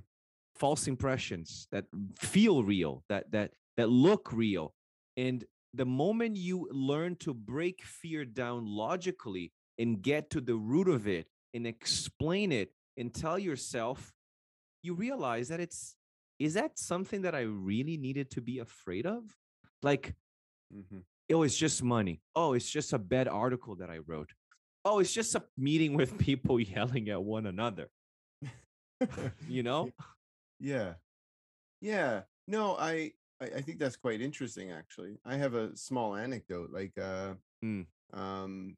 False 0.56 0.88
impressions 0.88 1.68
that 1.72 1.86
feel 2.18 2.64
real, 2.64 3.04
that 3.10 3.32
that 3.32 3.52
that 3.76 3.90
look 3.90 4.32
real. 4.32 4.74
And 5.18 5.44
the 5.74 5.86
moment 5.86 6.36
you 6.36 6.68
learn 6.72 7.16
to 7.18 7.34
break 7.34 7.84
fear 7.84 8.26
down 8.26 8.66
logically 8.66 9.52
and 9.78 10.02
get 10.02 10.30
to 10.32 10.42
the 10.42 10.56
root 10.56 10.88
of 10.88 11.08
it 11.08 11.28
and 11.54 11.68
explain 11.68 12.52
it 12.52 12.72
and 12.98 13.14
tell 13.14 13.40
yourself, 13.40 14.12
you 14.84 14.94
realize 14.94 15.50
that 15.50 15.60
it's 15.60 15.96
is 16.40 16.54
that 16.54 16.80
something 16.80 17.24
that 17.24 17.36
I 17.36 17.42
really 17.42 17.98
needed 17.98 18.32
to 18.32 18.42
be 18.42 18.60
afraid 18.60 19.06
of? 19.06 19.24
Like, 19.84 20.16
mm-hmm. 20.74 21.00
oh, 21.34 21.44
it's 21.44 21.58
just 21.58 21.84
money. 21.84 22.22
Oh, 22.34 22.54
it's 22.54 22.70
just 22.70 22.94
a 22.94 22.98
bad 22.98 23.28
article 23.28 23.76
that 23.76 23.90
I 23.90 23.98
wrote 23.98 24.32
oh, 24.86 25.00
it's 25.00 25.14
just 25.14 25.36
a 25.36 25.44
meeting 25.58 25.94
with 25.94 26.18
people 26.18 26.60
yelling 26.60 27.10
at 27.10 27.24
one 27.24 27.46
another. 27.46 27.90
you 29.48 29.64
know? 29.64 29.92
Yeah. 30.60 30.94
Yeah. 31.82 32.22
No, 32.48 32.76
I, 32.78 33.14
I, 33.42 33.46
I 33.46 33.62
think 33.62 33.80
that's 33.80 33.96
quite 33.96 34.22
interesting 34.22 34.72
actually. 34.72 35.18
I 35.26 35.36
have 35.36 35.54
a 35.54 35.76
small 35.76 36.16
anecdote. 36.16 36.70
Like 36.72 36.94
uh 36.98 37.34
mm. 37.64 37.86
um 38.14 38.78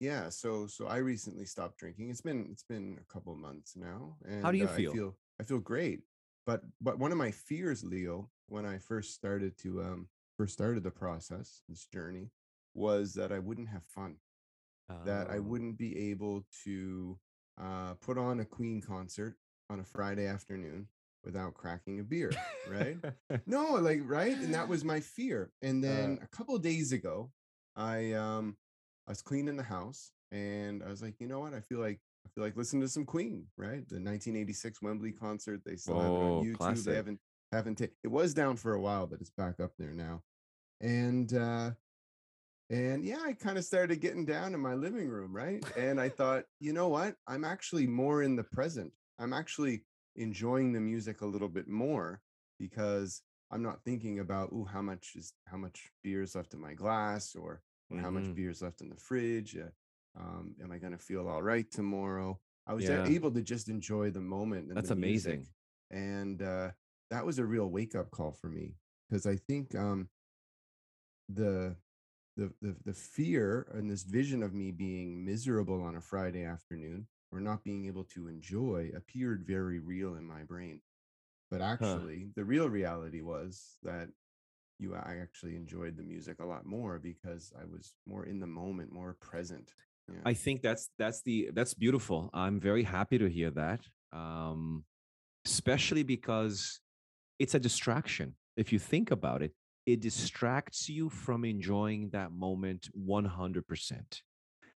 yeah, 0.00 0.28
so 0.28 0.66
so 0.66 0.86
I 0.86 0.98
recently 0.98 1.44
stopped 1.44 1.78
drinking. 1.78 2.10
It's 2.10 2.20
been 2.20 2.48
it's 2.50 2.62
been 2.62 2.98
a 3.00 3.12
couple 3.12 3.34
months 3.34 3.74
now. 3.76 4.16
And 4.24 4.44
how 4.44 4.52
do 4.52 4.58
you 4.58 4.66
uh, 4.66 4.68
feel? 4.68 4.90
I 4.90 4.94
feel 4.94 5.16
I 5.40 5.44
feel 5.44 5.58
great. 5.58 6.00
But 6.46 6.62
but 6.80 6.98
one 6.98 7.12
of 7.12 7.18
my 7.18 7.30
fears, 7.30 7.84
Leo, 7.84 8.30
when 8.46 8.64
I 8.64 8.78
first 8.78 9.14
started 9.14 9.58
to 9.58 9.82
um 9.82 10.08
first 10.36 10.52
started 10.52 10.84
the 10.84 10.90
process, 10.90 11.62
this 11.68 11.86
journey, 11.92 12.30
was 12.74 13.12
that 13.14 13.32
I 13.32 13.40
wouldn't 13.40 13.68
have 13.68 13.82
fun, 13.84 14.16
that 15.04 15.28
I 15.30 15.38
oh. 15.38 15.42
wouldn't 15.42 15.78
be 15.78 16.10
able 16.10 16.46
to 16.64 17.18
uh, 17.60 17.94
put 17.94 18.18
on 18.18 18.40
a 18.40 18.44
Queen 18.44 18.80
concert 18.80 19.36
on 19.68 19.80
a 19.80 19.84
Friday 19.84 20.26
afternoon 20.26 20.86
without 21.24 21.54
cracking 21.54 22.00
a 22.00 22.04
beer, 22.04 22.32
right? 22.68 22.96
no, 23.46 23.74
like 23.74 24.00
right, 24.04 24.36
and 24.36 24.54
that 24.54 24.68
was 24.68 24.84
my 24.84 25.00
fear. 25.00 25.50
And 25.62 25.82
then 25.82 26.18
uh, 26.20 26.24
a 26.24 26.36
couple 26.36 26.56
days 26.58 26.92
ago, 26.92 27.30
I 27.76 28.12
um 28.12 28.56
I 29.06 29.12
was 29.12 29.22
cleaning 29.22 29.56
the 29.56 29.62
house, 29.62 30.12
and 30.32 30.82
I 30.82 30.88
was 30.88 31.02
like, 31.02 31.20
you 31.20 31.26
know 31.26 31.40
what? 31.40 31.54
I 31.54 31.60
feel 31.60 31.80
like 31.80 32.00
I 32.26 32.28
feel 32.34 32.44
like 32.44 32.56
listening 32.56 32.82
to 32.82 32.88
some 32.88 33.04
Queen, 33.04 33.46
right? 33.56 33.88
The 33.88 33.96
1986 33.96 34.82
Wembley 34.82 35.12
concert. 35.12 35.62
They 35.64 35.76
still 35.76 36.00
have 36.00 36.12
it 36.12 36.22
on 36.22 36.44
YouTube. 36.44 36.58
Classic. 36.58 36.84
They 36.84 36.96
haven't 36.96 37.20
haven't 37.52 37.78
ta- 37.78 37.94
it 38.04 38.08
was 38.08 38.34
down 38.34 38.56
for 38.56 38.74
a 38.74 38.80
while, 38.80 39.06
but 39.06 39.20
it's 39.20 39.30
back 39.30 39.60
up 39.60 39.72
there 39.78 39.92
now. 39.92 40.22
And 40.80 41.32
uh 41.34 41.70
and 42.70 43.02
yeah, 43.02 43.20
I 43.24 43.32
kind 43.32 43.56
of 43.56 43.64
started 43.64 44.00
getting 44.00 44.26
down 44.26 44.52
in 44.52 44.60
my 44.60 44.74
living 44.74 45.08
room, 45.08 45.34
right? 45.34 45.64
And 45.76 45.98
I 45.98 46.10
thought, 46.10 46.44
you 46.60 46.74
know 46.74 46.88
what? 46.88 47.14
I'm 47.26 47.44
actually 47.44 47.86
more 47.86 48.22
in 48.22 48.36
the 48.36 48.44
present. 48.44 48.92
I'm 49.18 49.32
actually 49.32 49.84
enjoying 50.18 50.72
the 50.72 50.80
music 50.80 51.20
a 51.22 51.26
little 51.26 51.48
bit 51.48 51.68
more 51.68 52.20
because 52.58 53.22
I'm 53.50 53.62
not 53.62 53.82
thinking 53.84 54.18
about, 54.18 54.50
oh, 54.52 54.64
how 54.64 54.82
much 54.82 55.12
is 55.14 55.32
how 55.46 55.56
much 55.56 55.90
beer 56.02 56.22
is 56.22 56.34
left 56.34 56.52
in 56.52 56.60
my 56.60 56.74
glass 56.74 57.34
or, 57.34 57.62
mm-hmm. 57.90 58.02
how 58.02 58.10
much 58.10 58.24
mm-hmm. 58.24 58.34
beer 58.34 58.50
is 58.50 58.60
left 58.60 58.80
in 58.80 58.88
the 58.88 58.96
fridge. 58.96 59.56
Uh, 59.56 60.20
um, 60.20 60.54
am 60.62 60.72
I 60.72 60.78
going 60.78 60.92
to 60.92 60.98
feel 60.98 61.28
all 61.28 61.42
right 61.42 61.70
tomorrow? 61.70 62.38
I 62.66 62.74
was 62.74 62.84
yeah. 62.84 63.06
able 63.06 63.30
to 63.30 63.40
just 63.40 63.68
enjoy 63.68 64.10
the 64.10 64.20
moment. 64.20 64.74
That's 64.74 64.90
amazing. 64.90 65.46
And 65.90 66.42
uh, 66.42 66.70
that 67.10 67.24
was 67.24 67.38
a 67.38 67.44
real 67.44 67.70
wake 67.70 67.94
up 67.94 68.10
call 68.10 68.32
for 68.32 68.48
me 68.48 68.74
because 69.08 69.26
I 69.26 69.36
think 69.36 69.74
um, 69.74 70.08
the 71.28 71.76
the, 72.36 72.52
the 72.60 72.76
the 72.84 72.92
fear 72.92 73.66
and 73.72 73.90
this 73.90 74.02
vision 74.02 74.42
of 74.42 74.52
me 74.52 74.70
being 74.70 75.24
miserable 75.24 75.82
on 75.82 75.96
a 75.96 76.00
Friday 76.00 76.44
afternoon 76.44 77.06
or 77.30 77.40
not 77.40 77.64
being 77.64 77.86
able 77.86 78.04
to 78.04 78.28
enjoy 78.28 78.90
appeared 78.96 79.44
very 79.46 79.78
real 79.78 80.14
in 80.14 80.24
my 80.24 80.42
brain. 80.42 80.80
But 81.50 81.60
actually, 81.60 82.20
huh. 82.20 82.32
the 82.36 82.44
real 82.44 82.68
reality 82.68 83.22
was 83.22 83.76
that 83.82 84.08
you 84.78 84.94
I 84.94 85.18
actually 85.20 85.56
enjoyed 85.56 85.96
the 85.96 86.02
music 86.02 86.36
a 86.40 86.46
lot 86.46 86.64
more 86.66 86.98
because 86.98 87.52
I 87.58 87.64
was 87.64 87.94
more 88.06 88.24
in 88.26 88.38
the 88.40 88.46
moment, 88.46 88.92
more 88.92 89.16
present. 89.20 89.72
Yeah. 90.08 90.20
I 90.24 90.34
think 90.34 90.62
that's 90.62 90.90
that's 90.98 91.22
the 91.22 91.50
that's 91.52 91.74
beautiful. 91.74 92.30
I'm 92.32 92.60
very 92.60 92.82
happy 92.82 93.18
to 93.18 93.28
hear 93.28 93.50
that. 93.50 93.80
Um 94.12 94.84
especially 95.44 96.02
because 96.02 96.80
it's 97.38 97.54
a 97.54 97.60
distraction. 97.60 98.34
If 98.56 98.72
you 98.72 98.78
think 98.78 99.10
about 99.10 99.42
it, 99.42 99.52
it 99.86 100.00
distracts 100.00 100.88
you 100.88 101.08
from 101.08 101.44
enjoying 101.44 102.10
that 102.10 102.32
moment 102.32 102.88
100%. 102.94 104.22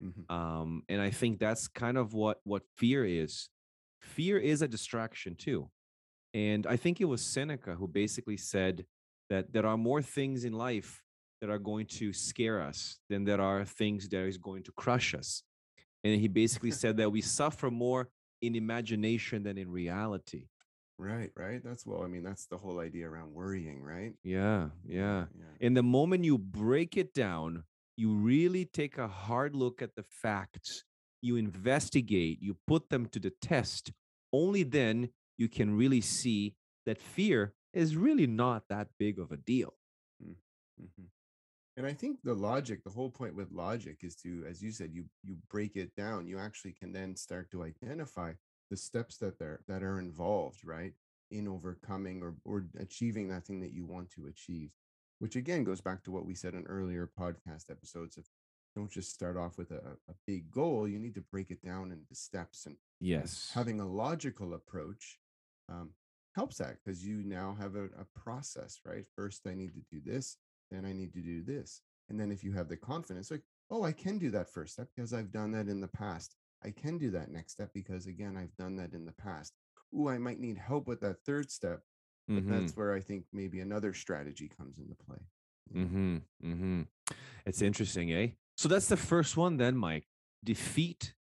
Percent 0.01 0.17
mm 0.17 0.27
hmm 0.29 0.35
um, 0.35 0.83
and 0.89 1.01
I 1.01 1.11
think 1.11 1.39
that's 1.39 1.69
kind 1.69 1.97
of 1.99 2.15
what 2.15 2.39
what 2.45 2.63
fear 2.77 3.05
is. 3.05 3.49
Fear 4.01 4.39
is 4.39 4.63
a 4.63 4.69
distraction 4.69 5.35
too. 5.35 5.71
And 6.35 6.67
I 6.67 6.77
think 6.77 7.01
it 7.01 7.07
was 7.07 7.23
Seneca 7.23 7.75
who 7.75 7.89
basically 7.89 8.37
said 8.37 8.85
that 9.31 9.53
there 9.53 9.67
are 9.67 9.77
more 9.77 10.03
things 10.03 10.45
in 10.45 10.53
life 10.53 11.03
that 11.41 11.51
are 11.51 11.59
going 11.59 11.87
to 11.87 12.13
scare 12.13 12.61
us 12.61 12.99
than 13.09 13.25
there 13.25 13.41
are 13.41 13.65
things 13.65 14.09
that 14.09 14.27
is 14.27 14.37
going 14.37 14.63
to 14.65 14.73
crush 14.73 15.15
us. 15.15 15.43
And 16.05 16.21
he 16.21 16.29
basically 16.29 16.71
said 16.83 16.97
that 16.99 17.11
we 17.11 17.21
suffer 17.21 17.71
more 17.71 18.09
in 18.41 18.55
imagination 18.55 19.43
than 19.43 19.59
in 19.59 19.71
reality. 19.71 20.49
Right, 20.99 21.31
right. 21.37 21.63
That's 21.63 21.87
well, 21.87 22.03
I 22.03 22.09
mean, 22.09 22.25
that's 22.25 22.47
the 22.47 22.57
whole 22.57 22.81
idea 22.81 23.09
around 23.09 23.33
worrying, 23.33 23.83
right? 23.83 24.15
Yeah, 24.25 24.71
yeah. 24.85 25.27
yeah. 25.39 25.67
And 25.67 25.77
the 25.77 25.83
moment 25.83 26.25
you 26.25 26.39
break 26.39 26.97
it 26.97 27.15
down, 27.15 27.65
you 27.99 28.13
really 28.13 28.65
take 28.65 28.97
a 28.97 29.09
hard 29.09 29.57
look 29.57 29.83
at 29.83 29.97
the 29.97 30.05
facts, 30.09 30.85
you 31.21 31.35
investigate, 31.35 32.39
you 32.41 32.57
put 32.69 32.91
them 32.91 33.07
to 33.07 33.19
the 33.19 33.33
test. 33.43 33.91
Only 34.33 34.63
then 34.63 35.09
you 35.37 35.49
can 35.49 35.77
really 35.77 36.01
see 36.01 36.55
that 36.87 37.03
fear 37.03 37.55
is 37.75 37.97
really 37.97 38.29
not 38.29 38.63
that 38.71 38.87
big 39.01 39.19
of 39.19 39.33
a 39.33 39.37
deal. 39.37 39.75
Mm, 40.25 40.37
mm-hmm. 40.81 41.03
and 41.77 41.87
i 41.87 41.93
think 41.93 42.19
the 42.25 42.35
logic 42.35 42.83
the 42.83 42.91
whole 42.91 43.11
point 43.11 43.37
with 43.37 43.53
logic 43.53 43.99
is 44.03 44.17
to 44.17 44.45
as 44.49 44.61
you 44.61 44.73
said 44.73 44.91
you 44.93 45.05
you 45.23 45.37
break 45.49 45.77
it 45.77 45.95
down 45.95 46.27
you 46.27 46.37
actually 46.39 46.73
can 46.73 46.93
then 46.93 47.15
start 47.15 47.49
to 47.53 47.63
identify 47.63 48.33
the 48.71 48.77
steps 48.77 49.17
that 49.19 49.41
are 49.41 49.61
that 49.69 49.85
are 49.85 50.01
involved 50.01 50.61
right 50.65 50.95
in 51.31 51.47
overcoming 51.47 52.21
or 52.21 52.35
or 52.45 52.67
achieving 52.81 53.29
that 53.29 53.45
thing 53.47 53.61
that 53.61 53.73
you 53.73 53.87
want 53.87 54.11
to 54.11 54.27
achieve 54.27 54.71
which 55.19 55.37
again 55.37 55.65
goes 55.65 55.81
back 55.81 56.03
to 56.03 56.11
what 56.11 56.25
we 56.25 56.35
said 56.35 56.55
in 56.55 56.65
earlier 56.67 57.11
podcast 57.19 57.71
episodes 57.71 58.17
of 58.17 58.25
don't 58.77 58.91
just 58.91 59.13
start 59.13 59.37
off 59.37 59.59
with 59.59 59.71
a, 59.71 59.81
a 60.09 60.15
big 60.27 60.51
goal 60.51 60.87
you 60.87 60.99
need 60.99 61.15
to 61.15 61.25
break 61.33 61.51
it 61.51 61.63
down 61.65 61.91
into 61.91 62.15
steps 62.15 62.67
and 62.67 62.77
yes. 63.01 63.51
having 63.55 63.81
a 63.81 63.87
logical 63.87 64.55
approach 64.55 65.19
um, 65.69 65.91
helps 66.35 66.59
that 66.59 66.77
because 66.85 67.05
you 67.05 67.23
now 67.25 67.57
have 67.59 67.75
a, 67.75 67.85
a 67.85 68.07
process 68.15 68.81
right? 68.85 69.05
First 69.17 69.47
i 69.47 69.55
need 69.55 69.75
to 69.75 69.83
do 69.91 70.01
this 70.05 70.37
then 70.71 70.85
i 70.85 70.93
need 70.93 71.13
to 71.15 71.21
do 71.21 71.43
this 71.43 71.83
and 72.09 72.21
then 72.21 72.31
if 72.31 72.45
you 72.45 72.53
have 72.53 72.69
the 72.69 72.77
confidence 72.77 73.31
like 73.31 73.43
oh 73.71 73.83
i 73.85 73.93
can 73.93 74.19
do 74.19 74.31
that 74.31 74.53
first 74.53 74.75
step 74.75 74.89
because 74.95 75.13
i've 75.13 75.33
done 75.33 75.53
that 75.53 75.69
in 75.69 75.81
the 75.81 75.89
past. 75.89 76.37
I 76.65 76.71
can 76.71 76.99
do 76.99 77.13
that 77.13 77.31
next 77.31 77.53
step 77.53 77.71
because 77.73 78.07
again 78.07 78.37
i've 78.37 78.57
done 78.57 78.77
that 78.77 78.93
in 78.93 79.05
the 79.05 79.13
past. 79.13 79.55
Ooh, 79.97 80.09
i 80.09 80.19
might 80.19 80.41
need 80.41 80.59
help 80.59 80.87
with 80.87 81.01
that 81.01 81.25
third 81.25 81.51
step 81.51 81.83
but 82.29 82.45
Mhm. 82.45 82.51
that's 82.51 82.77
where 82.77 82.93
i 82.95 83.01
think 83.01 83.25
maybe 83.33 83.61
another 83.61 83.93
strategy 83.95 84.49
comes 84.49 84.79
into 84.79 84.95
play? 85.07 85.19
Mm-hmm. 85.75 86.17
Mm-hmm. 86.45 86.83
It's 87.47 87.61
interesting, 87.63 88.13
eh? 88.13 88.29
So 88.57 88.69
that's 88.69 88.89
the 88.89 88.97
first 88.97 89.37
one, 89.37 89.57
then, 89.59 89.77
Mike. 89.77 90.07
Defeat 90.45 91.15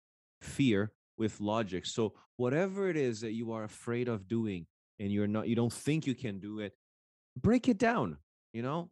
fear 0.42 0.92
with 1.16 1.40
logic. 1.40 1.86
So 1.86 2.14
whatever 2.36 2.88
it 2.90 2.96
is 2.96 3.20
that 3.20 3.32
you 3.32 3.52
are 3.52 3.64
afraid 3.64 4.08
of 4.08 4.28
doing 4.28 4.66
and 4.98 5.10
you're 5.12 5.26
not, 5.26 5.48
you 5.48 5.54
don't 5.56 5.72
think 5.72 6.06
you 6.06 6.14
can 6.14 6.40
do 6.40 6.58
it, 6.60 6.72
break 7.36 7.68
it 7.68 7.78
down. 7.78 8.18
You 8.52 8.62
know, 8.62 8.90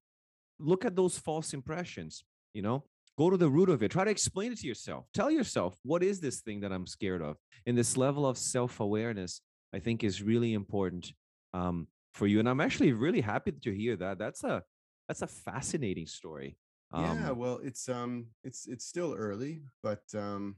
look 0.58 0.84
at 0.84 0.96
those 0.96 1.18
false 1.18 1.52
impressions. 1.52 2.24
You 2.54 2.62
know, 2.62 2.84
go 3.18 3.28
to 3.30 3.36
the 3.36 3.48
root 3.50 3.68
of 3.68 3.82
it. 3.82 3.90
Try 3.90 4.04
to 4.04 4.10
explain 4.10 4.52
it 4.52 4.58
to 4.60 4.66
yourself. 4.66 5.06
Tell 5.12 5.30
yourself, 5.30 5.76
what 5.82 6.02
is 6.02 6.20
this 6.20 6.40
thing 6.40 6.60
that 6.60 6.72
I'm 6.72 6.86
scared 6.86 7.22
of? 7.22 7.36
And 7.66 7.76
this 7.76 7.96
level 7.96 8.26
of 8.26 8.38
self 8.38 8.80
awareness, 8.80 9.40
I 9.74 9.78
think, 9.80 10.02
is 10.02 10.22
really 10.22 10.52
important 10.54 11.12
um, 11.52 11.88
for 12.12 12.26
you. 12.26 12.38
And 12.38 12.48
I'm 12.48 12.60
actually 12.60 12.92
really 12.92 13.20
happy 13.20 13.52
to 13.52 13.72
hear 13.72 13.96
that. 13.96 14.18
That's 14.18 14.44
a 14.44 14.62
that's 15.08 15.22
a 15.22 15.26
fascinating 15.26 16.06
story. 16.06 16.56
yeah 16.94 17.30
Um, 17.30 17.38
well 17.38 17.60
it's 17.62 17.88
um 17.88 18.26
it's 18.44 18.66
it's 18.66 18.84
still 18.84 19.14
early 19.14 19.62
but 19.82 20.02
um 20.14 20.56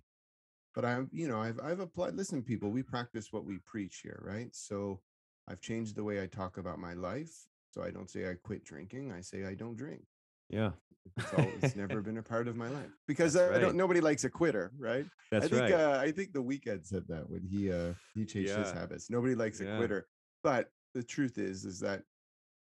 but 0.75 0.85
i'm 0.85 1.09
you 1.13 1.29
know 1.29 1.41
i've 1.41 1.61
i've 1.61 1.81
applied 1.81 2.15
listen 2.15 2.43
people 2.43 2.71
we 2.71 2.83
practice 2.83 3.33
what 3.33 3.45
we 3.45 3.59
preach 3.59 4.01
here 4.03 4.21
right 4.25 4.49
so 4.53 5.01
i've 5.49 5.61
changed 5.61 5.95
the 5.95 6.05
way 6.05 6.23
i 6.23 6.27
talk 6.27 6.59
about 6.59 6.79
my 6.79 6.95
life 6.95 7.33
so 7.71 7.83
i 7.83 7.91
don't 7.91 8.11
say 8.11 8.29
i 8.29 8.35
quit 8.43 8.65
drinking 8.65 9.13
i 9.13 9.21
say 9.21 9.45
i 9.45 9.55
don't 9.55 9.77
drink 9.77 10.03
yeah, 10.51 10.73
it's, 11.17 11.33
all, 11.35 11.47
it's 11.63 11.77
never 11.77 12.03
been 12.09 12.19
a 12.19 12.23
part 12.23 12.49
of 12.49 12.57
my 12.57 12.69
life 12.69 12.91
because 13.07 13.37
I, 13.37 13.55
I 13.55 13.59
don't 13.59 13.77
nobody 13.77 14.01
likes 14.01 14.25
a 14.25 14.31
quitter 14.31 14.73
right 14.79 15.07
that's 15.31 15.47
i 15.47 15.49
think 15.49 15.63
right. 15.63 15.73
uh, 15.73 15.99
i 16.01 16.11
think 16.11 16.33
the 16.33 16.43
weekend 16.43 16.85
said 16.85 17.05
that 17.09 17.31
when 17.31 17.43
he 17.43 17.73
uh 17.73 17.95
he 18.15 18.25
changed 18.27 18.55
his 18.55 18.73
habits 18.73 19.09
nobody 19.09 19.35
likes 19.35 19.61
a 19.61 19.77
quitter 19.77 20.07
but 20.43 20.69
the 20.95 21.03
truth 21.03 21.39
is 21.39 21.65
is 21.65 21.81
that 21.81 22.03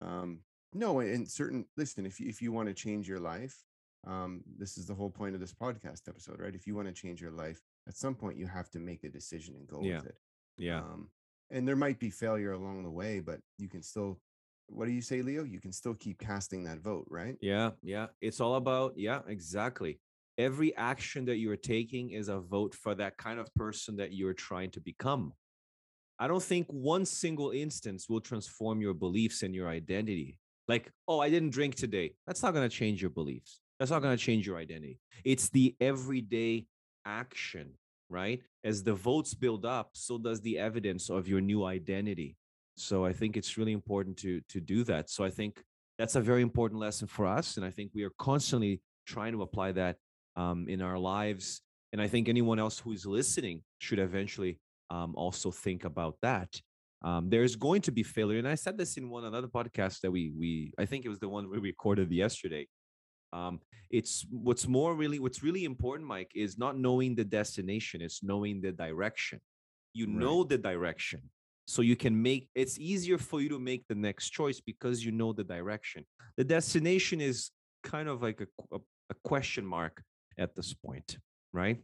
um 0.01 0.41
no 0.73 1.01
in 1.01 1.27
certain 1.27 1.65
listen 1.77 2.05
if 2.07 2.19
you, 2.21 2.29
if 2.29 2.43
you 2.43 2.53
want 2.53 2.69
to 2.69 2.75
change 2.75 3.09
your 3.09 3.21
life 3.21 3.65
um 4.07 4.43
this 4.59 4.77
is 4.79 4.87
the 4.87 4.95
whole 4.95 5.11
point 5.11 5.35
of 5.35 5.41
this 5.41 5.53
podcast 5.55 6.09
episode 6.09 6.41
right 6.41 6.55
if 6.55 6.67
you 6.67 6.75
want 6.75 6.87
to 6.89 6.93
change 6.95 7.21
your 7.21 7.31
life 7.31 7.61
at 7.89 7.97
some 7.97 8.15
point 8.15 8.37
you 8.37 8.47
have 8.47 8.69
to 8.71 8.79
make 8.79 9.05
a 9.05 9.09
decision 9.09 9.55
and 9.57 9.67
go 9.67 9.81
Yeah. 9.83 9.97
with 9.97 10.07
it 10.07 10.17
yeah, 10.59 10.79
um 10.79 11.11
and 11.51 11.67
there 11.69 11.77
might 11.77 11.99
be 11.99 12.11
failure 12.11 12.53
along 12.53 12.83
the 12.83 12.91
way 12.91 13.21
but 13.21 13.41
you 13.59 13.69
can 13.69 13.83
still 13.83 14.19
what 14.69 14.87
do 14.87 14.93
you 14.93 15.03
say 15.03 15.23
leo 15.23 15.45
you 15.45 15.61
can 15.61 15.73
still 15.73 15.95
keep 15.95 16.19
casting 16.19 16.65
that 16.65 16.81
vote 16.81 17.07
right 17.11 17.37
yeah, 17.41 17.71
yeah. 17.83 18.07
It's 18.21 18.41
all 18.41 18.57
about 18.57 18.95
yeah, 18.97 19.21
exactly. 19.29 20.01
Every 20.39 20.75
action 20.77 21.25
that 21.27 21.37
you 21.37 21.51
are 21.51 21.57
taking 21.57 22.11
is 22.11 22.29
a 22.29 22.41
vote 22.41 22.75
for 22.75 22.95
that 22.97 23.17
kind 23.17 23.39
of 23.39 23.49
person 23.55 23.97
that 23.97 24.13
you're 24.13 24.35
trying 24.35 24.71
to 24.73 24.81
become. 24.81 25.33
I 26.19 26.29
don't 26.29 26.43
think 26.43 26.67
one 26.69 27.05
single 27.05 27.51
instance 27.51 28.09
will 28.09 28.21
transform 28.21 28.81
your 28.81 28.95
beliefs 28.95 29.43
and 29.43 29.55
your 29.55 29.69
identity. 29.69 30.39
Like, 30.67 30.91
oh, 31.07 31.21
I 31.21 31.31
didn't 31.31 31.51
drink 31.51 31.75
today. 31.75 32.15
That's 32.27 32.43
not 32.43 32.55
going 32.55 32.69
to 32.69 32.75
change 32.75 33.01
your 33.01 33.11
beliefs. 33.11 33.61
That's 33.79 33.91
not 33.91 34.03
going 34.03 34.17
to 34.17 34.23
change 34.23 34.47
your 34.47 34.57
identity. 34.57 34.99
It's 35.25 35.49
the 35.51 35.77
everyday 35.81 36.67
action, 37.05 37.73
right? 38.09 38.41
As 38.65 38.83
the 38.83 38.95
votes 38.95 39.35
build 39.35 39.67
up, 39.67 39.91
so 39.93 40.19
does 40.19 40.41
the 40.41 40.59
evidence 40.59 41.11
of 41.11 41.29
your 41.29 41.41
new 41.41 41.65
identity. 41.65 42.37
So 42.77 43.05
I 43.05 43.13
think 43.13 43.37
it's 43.37 43.57
really 43.57 43.73
important 43.73 44.17
to 44.19 44.41
to 44.49 44.61
do 44.61 44.85
that. 44.85 45.09
So 45.11 45.25
I 45.25 45.31
think 45.31 45.63
that's 45.99 46.17
a 46.17 46.21
very 46.21 46.43
important 46.43 46.81
lesson 46.81 47.09
for 47.09 47.27
us, 47.27 47.57
and 47.57 47.65
I 47.65 47.71
think 47.71 47.91
we 47.95 48.05
are 48.05 48.13
constantly 48.19 48.83
trying 49.07 49.33
to 49.33 49.43
apply 49.43 49.73
that 49.73 49.97
um, 50.37 50.69
in 50.69 50.83
our 50.83 50.99
lives. 50.99 51.63
And 51.93 52.03
I 52.03 52.09
think 52.09 52.29
anyone 52.29 52.59
else 52.59 52.79
who 52.79 52.93
is 52.93 53.07
listening 53.07 53.63
should 53.79 53.99
eventually 53.99 54.59
um, 54.91 55.15
also 55.17 55.51
think 55.51 55.85
about 55.85 56.17
that. 56.23 56.61
Um, 57.03 57.29
there's 57.29 57.57
going 57.57 57.83
to 57.83 57.93
be 57.93 58.03
failure, 58.03 58.39
and 58.39 58.49
I 58.49 58.55
said 58.55 58.79
this 58.79 58.97
in 58.97 59.11
one 59.11 59.25
another 59.25 59.49
podcast 59.49 60.01
that 60.01 60.11
we 60.11 60.33
we 60.39 60.73
I 60.79 60.87
think 60.87 61.05
it 61.05 61.09
was 61.09 61.21
the 61.21 61.29
one 61.29 61.49
we 61.51 61.59
recorded 61.59 62.11
yesterday. 62.11 62.67
Um, 63.33 63.61
it's 63.91 64.25
what's 64.31 64.67
more 64.67 64.95
really 64.95 65.19
what's 65.19 65.43
really 65.43 65.65
important, 65.65 66.09
Mike, 66.09 66.31
is 66.35 66.57
not 66.59 66.79
knowing 66.79 67.15
the 67.15 67.25
destination; 67.25 68.01
it's 68.01 68.23
knowing 68.23 68.61
the 68.61 68.73
direction. 68.73 69.41
You 69.93 70.07
Right. 70.07 70.17
know 70.17 70.45
the 70.45 70.59
direction, 70.59 71.21
so 71.67 71.83
you 71.83 71.97
can 71.97 72.21
make 72.21 72.49
it's 72.55 72.79
easier 72.79 73.19
for 73.19 73.41
you 73.41 73.49
to 73.51 73.59
make 73.59 73.87
the 73.89 73.95
next 73.95 74.31
choice 74.31 74.61
because 74.61 75.05
you 75.05 75.13
know 75.13 75.33
the 75.33 75.45
direction. 75.45 76.05
The 76.37 76.45
destination 76.45 77.21
is 77.21 77.51
kind 77.83 78.09
of 78.09 78.23
like 78.23 78.41
a, 78.41 78.47
a, 78.77 78.79
a 79.11 79.15
question 79.23 79.65
mark 79.67 80.03
at 80.39 80.55
this 80.55 80.75
point, 80.75 81.19
right? 81.53 81.79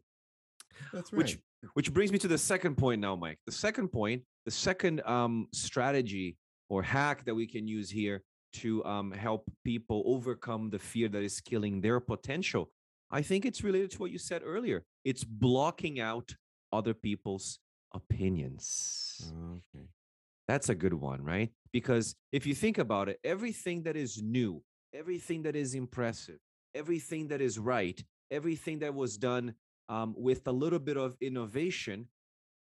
That's 0.93 1.13
right 1.13 1.19
Which 1.19 1.39
which 1.75 1.93
brings 1.93 2.11
me 2.11 2.19
to 2.19 2.29
the 2.29 2.39
second 2.39 2.77
point 2.77 3.01
now, 3.01 3.15
Mike. 3.15 3.39
The 3.47 3.53
second 3.53 3.89
point, 3.89 4.23
the 4.45 4.51
second 4.51 5.01
um, 5.07 5.47
strategy 5.53 6.37
or 6.69 6.83
hack 6.83 7.25
that 7.25 7.35
we 7.35 7.47
can 7.47 7.69
use 7.69 7.89
here 7.91 8.23
to 8.55 8.85
um, 8.85 9.13
help 9.13 9.51
people 9.65 10.03
overcome 10.07 10.71
the 10.71 10.79
fear 10.79 11.09
that 11.09 11.23
is 11.23 11.41
killing 11.41 11.81
their 11.81 12.01
potential. 12.01 12.71
I 13.11 13.23
think 13.23 13.45
it's 13.45 13.63
related 13.63 13.91
to 13.93 13.99
what 13.99 14.11
you 14.11 14.19
said 14.19 14.43
earlier. 14.45 14.85
It's 15.05 15.25
blocking 15.25 16.01
out 16.01 16.35
other 16.73 16.95
people's 16.95 17.59
opinions. 17.95 19.33
okay 19.55 19.87
That's 20.49 20.69
a 20.69 20.75
good 20.75 20.95
one, 20.95 21.23
right? 21.23 21.51
Because 21.73 22.15
if 22.33 22.47
you 22.47 22.55
think 22.55 22.79
about 22.79 23.09
it, 23.09 23.21
everything 23.23 23.83
that 23.85 23.97
is 23.97 24.21
new, 24.23 24.63
everything 24.95 25.43
that 25.43 25.57
is 25.57 25.75
impressive, 25.75 26.39
everything 26.75 27.29
that 27.29 27.41
is 27.41 27.59
right, 27.59 28.03
everything 28.31 28.81
that 28.81 28.95
was 28.95 29.17
done 29.17 29.55
um, 29.93 30.15
with 30.17 30.49
a 30.49 30.53
little 30.53 30.79
bit 30.79 30.97
of 30.97 31.17
innovation 31.21 32.09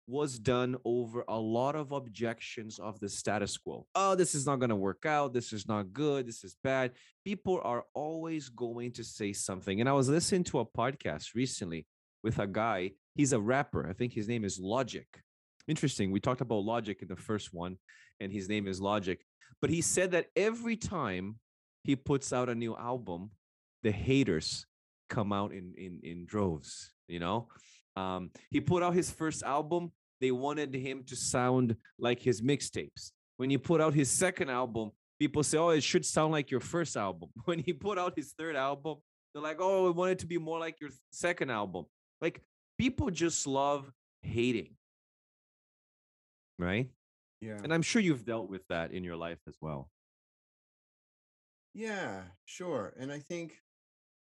was 0.06 0.38
done 0.38 0.76
over 0.84 1.24
a 1.30 1.40
lot 1.40 1.78
of 1.78 1.94
objections 1.94 2.78
of 2.78 3.00
the 3.00 3.08
status 3.08 3.58
quo. 3.58 3.88
Oh, 3.96 4.16
this 4.16 4.36
is 4.36 4.46
not 4.46 4.58
going 4.58 4.72
to 4.72 4.76
work 4.76 5.06
out. 5.06 5.32
This 5.32 5.54
is 5.54 5.66
not 5.66 5.94
good. 5.94 6.28
This 6.28 6.44
is 6.44 6.58
bad. 6.62 6.92
People 7.24 7.62
are 7.64 7.86
always 7.94 8.50
going 8.50 8.92
to 8.94 9.04
say 9.06 9.32
something. 9.32 9.80
And 9.80 9.88
I 9.88 9.94
was 9.94 10.10
listening 10.10 10.44
to 10.46 10.60
a 10.60 10.66
podcast 10.66 11.34
recently 11.34 11.88
with 12.22 12.38
a 12.40 12.48
guy. 12.48 12.92
He's 13.16 13.32
a 13.32 13.40
rapper. 13.40 13.88
I 13.90 13.94
think 13.94 14.12
his 14.12 14.28
name 14.28 14.44
is 14.44 14.60
Logic. 14.60 15.08
Interesting. 15.70 16.12
We 16.12 16.20
talked 16.20 16.42
about 16.42 16.66
Logic 16.66 17.02
in 17.02 17.08
the 17.08 17.16
first 17.16 17.54
one, 17.54 17.78
and 18.20 18.34
his 18.34 18.50
name 18.50 18.68
is 18.68 18.82
Logic. 18.82 19.20
But 19.62 19.70
he 19.70 19.82
said 19.82 20.12
that 20.12 20.28
every 20.36 20.76
time 20.76 21.40
he 21.86 21.96
puts 21.96 22.34
out 22.34 22.50
a 22.50 22.56
new 22.56 22.76
album, 22.76 23.32
the 23.84 23.92
haters 23.92 24.66
come 25.12 25.32
out 25.32 25.52
in 25.54 25.74
in 25.78 26.00
in 26.04 26.26
droves. 26.26 26.92
You 27.12 27.20
know, 27.20 27.48
um, 27.96 28.32
he 28.50 28.62
put 28.62 28.84
out 28.84 28.94
his 28.94 29.12
first 29.12 29.44
album. 29.44 29.92
They 30.22 30.32
wanted 30.32 30.74
him 30.74 31.04
to 31.06 31.16
sound 31.16 31.76
like 32.00 32.22
his 32.22 32.42
mixtapes. 32.42 33.12
When 33.38 33.50
he 33.50 33.58
put 33.58 33.82
out 33.82 33.94
his 33.94 34.10
second 34.10 34.50
album, 34.50 34.92
people 35.20 35.44
say, 35.44 35.58
"Oh, 35.58 35.70
it 35.70 35.84
should 35.84 36.06
sound 36.06 36.32
like 36.32 36.52
your 36.52 36.62
first 36.62 36.96
album." 36.96 37.30
When 37.46 37.60
he 37.60 37.74
put 37.74 37.98
out 37.98 38.14
his 38.16 38.34
third 38.38 38.56
album, 38.56 38.98
they're 39.34 39.44
like, 39.44 39.58
"Oh, 39.60 39.86
we 39.86 39.92
want 39.92 40.12
it 40.12 40.20
to 40.20 40.28
be 40.28 40.38
more 40.38 40.60
like 40.60 40.80
your 40.80 40.92
second 41.12 41.50
album." 41.52 41.86
Like 42.22 42.42
people 42.78 43.10
just 43.12 43.46
love 43.48 43.92
hating, 44.22 44.76
right? 46.60 46.90
yeah 47.42 47.58
And 47.64 47.74
I'm 47.74 47.82
sure 47.82 48.02
you've 48.02 48.26
dealt 48.26 48.50
with 48.50 48.62
that 48.70 48.92
in 48.92 49.04
your 49.04 49.18
life 49.18 49.40
as 49.48 49.58
well. 49.60 49.90
Yeah, 51.74 52.24
sure. 52.46 52.94
And 53.00 53.12
I 53.12 53.20
think, 53.20 53.58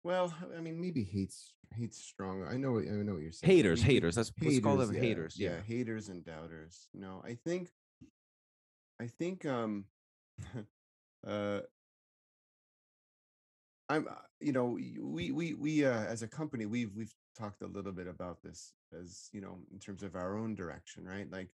well, 0.04 0.32
I 0.56 0.60
mean, 0.60 0.80
maybe 0.80 1.02
hate's 1.04 1.52
hate's 1.74 1.98
strong. 1.98 2.44
I 2.46 2.56
know, 2.56 2.72
what- 2.72 2.86
I 2.86 2.90
know 2.90 3.14
what 3.14 3.22
you're 3.22 3.32
saying. 3.32 3.50
Haters, 3.56 3.80
We- 3.82 3.88
we- 3.88 3.94
haters. 3.94 4.16
Let's, 4.16 4.30
call 4.62 4.76
them 4.76 4.94
yeah, 4.94 5.00
haters. 5.00 5.36
Yeah, 5.38 5.50
Yeah. 5.56 5.60
haters 5.62 6.08
and 6.08 6.24
doubters. 6.24 6.88
No, 6.94 7.20
I 7.24 7.34
think, 7.34 7.72
I 9.00 9.08
think, 9.08 9.44
um, 9.44 9.86
uh, 11.26 11.60
I'm, 13.88 14.08
uh, 14.08 14.14
you 14.40 14.52
know, 14.52 14.78
we 15.00 15.30
we 15.32 15.54
we 15.54 15.84
uh, 15.84 16.04
as 16.04 16.22
a 16.22 16.28
company, 16.28 16.64
we've 16.66 16.94
we've 16.94 17.14
talked 17.38 17.62
a 17.62 17.66
little 17.66 17.92
bit 17.92 18.06
about 18.06 18.40
this 18.42 18.72
as 18.98 19.28
you 19.32 19.40
know, 19.40 19.58
in 19.72 19.78
terms 19.78 20.02
of 20.02 20.14
our 20.14 20.38
own 20.38 20.54
direction, 20.54 21.04
right? 21.04 21.30
Like, 21.30 21.50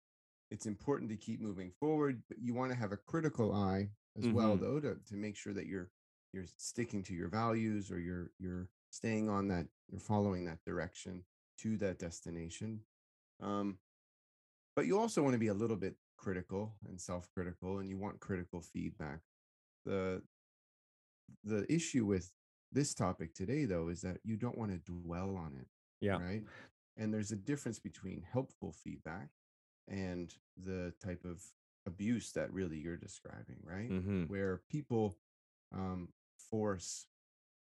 it's 0.51 0.67
important 0.67 1.11
to 1.11 1.17
keep 1.17 1.41
moving 1.41 1.71
forward, 1.79 2.23
but 2.29 2.39
you 2.41 2.55
want 2.55 2.73
to 2.73 2.79
have 2.79 2.93
a 2.93 2.97
critical 2.97 3.53
eye 3.55 3.91
as 4.19 4.27
well, 4.29 4.57
Mhm. 4.57 4.61
though, 4.61 4.81
to 4.81 4.95
to 5.09 5.17
make 5.17 5.37
sure 5.37 5.53
that 5.55 5.67
you're 5.67 5.91
you're 6.37 6.47
sticking 6.57 7.03
to 7.03 7.15
your 7.15 7.29
values 7.29 7.91
or 7.91 7.99
you're 7.99 8.31
you're 8.39 8.69
staying 8.91 9.29
on 9.29 9.49
that 9.49 9.67
you're 9.91 10.01
following 10.01 10.45
that 10.45 10.63
direction 10.65 11.25
to 11.59 11.77
that 11.77 11.99
destination 11.99 12.81
um, 13.43 13.79
but 14.75 14.87
you 14.87 14.99
also 14.99 15.23
want 15.23 15.33
to 15.33 15.39
be 15.39 15.49
a 15.49 15.55
little 15.55 15.77
bit 15.77 15.97
critical 16.17 16.75
and 16.89 17.01
self-critical 17.01 17.79
and 17.79 17.89
you 17.89 17.99
want 17.99 18.21
critical 18.21 18.61
feedback. 18.61 19.21
The 19.85 20.23
the 21.43 21.71
issue 21.73 22.05
with 22.05 22.31
this 22.73 22.95
topic 22.95 23.35
today 23.35 23.65
though 23.65 23.89
is 23.89 24.01
that 24.03 24.19
you 24.23 24.37
don't 24.37 24.59
want 24.59 24.71
to 24.71 24.93
dwell 24.93 25.37
on 25.37 25.57
it 25.59 25.67
yeah. 26.01 26.19
right? 26.19 26.43
And 26.97 27.13
there's 27.13 27.33
a 27.33 27.37
difference 27.37 27.79
between 27.79 28.23
helpful 28.33 28.73
feedback 28.73 29.29
and 29.89 30.33
the 30.57 30.93
type 31.05 31.25
of 31.25 31.43
abuse 31.87 32.33
that 32.33 32.53
really 32.53 32.79
you're 32.79 32.97
describing 32.97 33.59
right? 33.65 33.91
Mm-hmm. 33.91 34.25
where 34.25 34.61
people 34.71 35.17
um, 35.75 36.09
force 36.51 37.07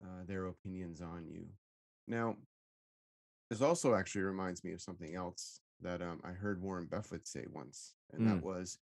uh, 0.03 0.25
their 0.27 0.47
opinions 0.47 1.01
on 1.01 1.27
you 1.27 1.47
now 2.07 2.37
this 3.51 3.61
also 3.61 3.95
actually 3.95 4.23
reminds 4.23 4.65
me 4.65 4.73
of 4.73 4.81
something 4.81 5.15
else 5.15 5.61
that 5.83 6.01
um, 6.01 6.21
I 6.25 6.31
heard 6.31 6.63
Warren 6.63 6.87
Buffett 6.87 7.27
say 7.29 7.45
once, 7.53 7.95
and 8.11 8.23
Mm. 8.23 8.29
that 8.29 8.43
was, 8.43 8.79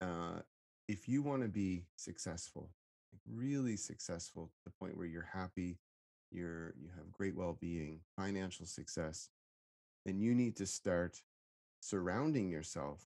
uh, 0.00 0.40
if 0.88 1.08
you 1.08 1.22
want 1.22 1.42
to 1.42 1.48
be 1.48 1.84
successful, 1.96 2.70
like 3.12 3.20
really 3.26 3.76
successful 3.76 4.46
to 4.46 4.60
the 4.64 4.70
point 4.70 4.96
where 4.96 5.06
you're 5.06 5.28
happy, 5.32 5.78
you're 6.30 6.74
you 6.80 6.88
have 6.96 7.12
great 7.12 7.36
well-being, 7.36 8.00
financial 8.16 8.64
success, 8.64 9.28
then 10.06 10.18
you 10.18 10.34
need 10.34 10.56
to 10.56 10.66
start 10.66 11.22
surrounding 11.80 12.48
yourself 12.48 13.04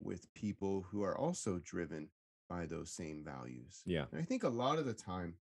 with 0.00 0.32
people 0.34 0.82
who 0.90 1.02
are 1.04 1.16
also 1.16 1.60
driven 1.60 2.08
by 2.48 2.66
those 2.66 2.90
same 2.90 3.22
values. 3.24 3.82
Yeah. 3.86 4.06
And 4.10 4.20
I 4.20 4.24
think 4.24 4.42
a 4.42 4.48
lot 4.48 4.78
of 4.78 4.84
the 4.84 4.94
time, 4.94 5.36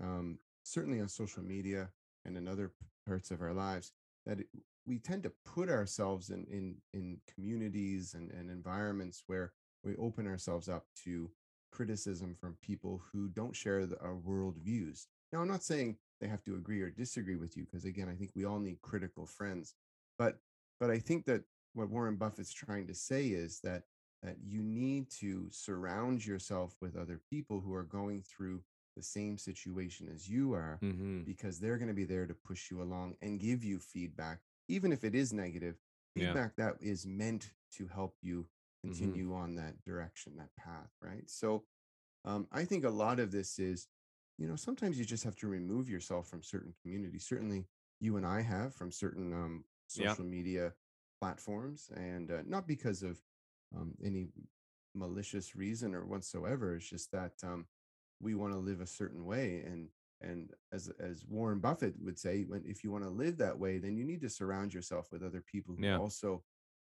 um, 0.00 0.38
certainly 0.62 1.00
on 1.00 1.08
social 1.08 1.42
media 1.42 1.90
and 2.24 2.36
in 2.36 2.48
other 2.48 2.72
parts 3.06 3.30
of 3.30 3.42
our 3.42 3.52
lives, 3.52 3.92
that 4.26 4.40
it, 4.40 4.46
we 4.86 4.98
tend 4.98 5.22
to 5.22 5.32
put 5.44 5.68
ourselves 5.68 6.30
in 6.30 6.44
in 6.50 6.76
in 6.92 7.18
communities 7.32 8.14
and, 8.14 8.30
and 8.30 8.50
environments 8.50 9.24
where 9.26 9.52
we 9.84 9.96
open 9.96 10.26
ourselves 10.26 10.68
up 10.68 10.86
to 11.04 11.30
criticism 11.72 12.36
from 12.38 12.56
people 12.62 13.02
who 13.12 13.28
don't 13.28 13.56
share 13.56 13.86
the, 13.86 13.98
our 14.00 14.14
world 14.14 14.56
views. 14.58 15.08
Now, 15.32 15.40
I'm 15.40 15.48
not 15.48 15.64
saying 15.64 15.96
they 16.20 16.28
have 16.28 16.44
to 16.44 16.54
agree 16.54 16.82
or 16.82 16.90
disagree 16.90 17.36
with 17.36 17.56
you, 17.56 17.64
because 17.64 17.84
again, 17.84 18.08
I 18.08 18.14
think 18.14 18.30
we 18.34 18.44
all 18.44 18.60
need 18.60 18.80
critical 18.82 19.26
friends. 19.26 19.74
But 20.18 20.38
but 20.78 20.90
I 20.90 20.98
think 20.98 21.24
that 21.26 21.42
what 21.74 21.88
Warren 21.88 22.16
Buffett's 22.16 22.52
trying 22.52 22.86
to 22.88 22.94
say 22.94 23.26
is 23.28 23.60
that 23.60 23.84
that 24.22 24.36
you 24.44 24.62
need 24.62 25.10
to 25.10 25.48
surround 25.50 26.24
yourself 26.24 26.76
with 26.80 26.96
other 26.96 27.20
people 27.28 27.60
who 27.60 27.74
are 27.74 27.82
going 27.82 28.22
through 28.22 28.62
the 28.96 29.02
same 29.02 29.38
situation 29.38 30.08
as 30.12 30.28
you 30.28 30.52
are 30.54 30.80
Mm-hmm. 30.82 31.22
because 31.24 31.58
they're 31.60 31.78
going 31.78 31.88
to 31.88 31.94
be 31.94 32.04
there 32.04 32.26
to 32.26 32.34
push 32.34 32.70
you 32.70 32.82
along 32.82 33.16
and 33.22 33.40
give 33.40 33.62
you 33.64 33.78
feedback 33.78 34.40
even 34.68 34.92
if 34.92 35.04
it 35.04 35.14
is 35.14 35.32
negative 35.32 35.76
Yeah. 36.14 36.24
feedback 36.26 36.56
that 36.56 36.74
is 36.80 37.06
meant 37.06 37.50
to 37.72 37.86
help 37.86 38.16
you 38.22 38.46
Mhm. 38.84 38.90
continue 38.92 39.34
on 39.34 39.54
that 39.56 39.82
direction 39.84 40.36
that 40.36 40.54
path 40.56 40.90
right 41.00 41.28
so 41.30 41.64
um, 42.24 42.46
i 42.52 42.64
think 42.64 42.84
a 42.84 42.90
lot 42.90 43.18
of 43.20 43.30
this 43.30 43.58
is 43.58 43.88
you 44.38 44.46
know 44.48 44.56
sometimes 44.56 44.98
you 44.98 45.04
just 45.04 45.24
have 45.24 45.36
to 45.36 45.46
remove 45.48 45.88
yourself 45.88 46.26
from 46.28 46.42
certain 46.42 46.74
communities 46.82 47.24
certainly 47.26 47.66
you 48.00 48.16
and 48.16 48.26
i 48.26 48.40
have 48.42 48.74
from 48.74 48.90
certain 48.90 49.32
um, 49.32 49.64
Yeah. 49.94 50.16
social 50.16 50.24
media 50.24 50.72
platforms 51.20 51.90
and 51.96 52.30
uh, 52.30 52.42
not 52.46 52.66
because 52.66 53.02
of 53.02 53.20
um, 53.76 53.94
any 54.04 54.28
malicious 54.94 55.54
reason 55.56 55.94
or 55.94 56.04
whatsoever 56.04 56.74
it's 56.76 56.88
just 56.88 57.10
that 57.12 57.32
um, 57.44 57.66
we 58.22 58.34
want 58.34 58.52
to 58.52 58.58
live 58.58 58.80
a 58.80 58.86
certain 58.86 59.24
way 59.24 59.62
and 59.66 59.88
and 60.20 60.50
as 60.72 60.90
as 61.00 61.24
Warren 61.28 61.58
Buffett 61.58 61.94
would 62.00 62.18
say 62.18 62.44
when 62.44 62.62
if 62.64 62.82
you 62.84 62.90
want 62.92 63.04
to 63.04 63.10
live 63.10 63.36
that 63.38 63.58
way 63.58 63.78
then 63.78 63.96
you 63.96 64.04
need 64.04 64.20
to 64.22 64.30
surround 64.30 64.72
yourself 64.72 65.08
with 65.12 65.22
other 65.22 65.42
people 65.42 65.74
who 65.76 65.84
Yeah. 65.84 65.98
also 65.98 66.42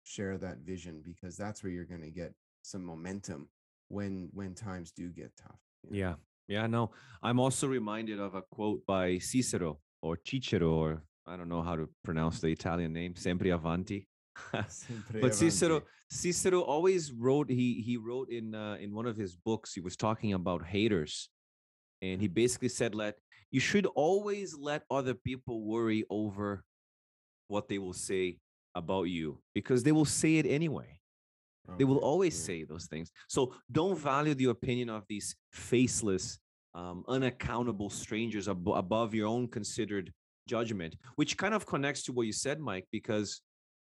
share 0.05 0.37
that 0.39 0.59
vision 0.59 1.03
because 1.05 1.37
that's 1.37 1.63
where 1.63 1.73
you're 1.73 1.85
going 1.95 2.03
to 2.03 2.11
get 2.11 2.35
some 2.63 2.85
momentum 2.85 3.49
when 3.89 4.29
when 4.33 4.55
times 4.55 4.93
do 4.93 5.09
get 5.11 5.33
tough 5.37 5.61
you 5.83 5.91
know? 5.91 5.97
Yeah. 5.99 6.15
Yeah. 6.49 6.67
No, 6.67 6.91
I'm 7.23 7.41
also 7.41 7.67
reminded 7.69 8.19
of 8.21 8.35
a 8.35 8.43
quote 8.43 8.85
by 8.87 9.19
Cicero 9.19 9.79
or 10.03 10.19
Cicero, 10.27 10.71
or 10.75 11.03
I 11.27 11.37
don't 11.37 11.49
know 11.49 11.63
how 11.63 11.77
to 11.77 11.89
pronounce 12.05 12.41
the 12.41 12.49
Italian 12.49 12.93
name, 12.93 13.15
Sempre 13.15 13.51
Avanti. 13.51 14.09
But 15.21 15.35
Cicero. 15.35 15.83
Cicero 16.11 16.61
always 16.61 17.11
wrote. 17.13 17.49
He 17.49 17.83
he 17.87 17.97
wrote 17.97 18.29
in 18.31 18.55
uh, 18.55 18.77
in 18.81 18.95
one 18.95 19.07
of 19.07 19.17
his 19.17 19.35
books. 19.35 19.73
He 19.73 19.81
was 19.81 19.97
talking 19.97 20.35
about 20.35 20.65
haters, 20.65 21.31
and 22.03 22.21
he 22.21 22.29
basically 22.29 22.69
said, 22.69 22.95
"Let 22.95 23.17
you 23.51 23.61
should 23.61 23.87
always 23.87 24.55
let 24.55 24.83
other 24.91 25.15
people 25.15 25.65
worry 25.65 26.05
over 26.11 26.65
what 27.49 27.69
they 27.69 27.79
will 27.79 27.95
say 27.95 28.39
about 28.75 29.05
you 29.05 29.41
because 29.55 29.83
they 29.83 29.93
will 29.93 30.05
say 30.05 30.37
it 30.37 30.47
anyway." 30.47 30.99
They 31.79 31.85
will 31.85 31.99
always 31.99 32.39
yeah. 32.41 32.47
say 32.47 32.65
those 32.65 32.87
things. 32.87 33.11
So 33.29 33.55
don't 33.71 33.99
value 33.99 34.35
the 34.35 34.47
opinion 34.47 34.91
of 34.91 35.05
these 35.09 35.35
faceless, 35.53 36.39
um, 36.75 37.05
unaccountable 37.09 37.89
strangers 37.89 38.49
abo- 38.49 38.77
above 38.77 39.15
your 39.15 39.29
own 39.29 39.49
considered 39.49 40.13
judgment, 40.49 40.97
which 41.17 41.37
kind 41.37 41.55
of 41.55 41.65
connects 41.65 42.03
to 42.05 42.13
what 42.13 42.27
you 42.27 42.33
said, 42.33 42.61
Mike, 42.61 42.87
because 42.91 43.41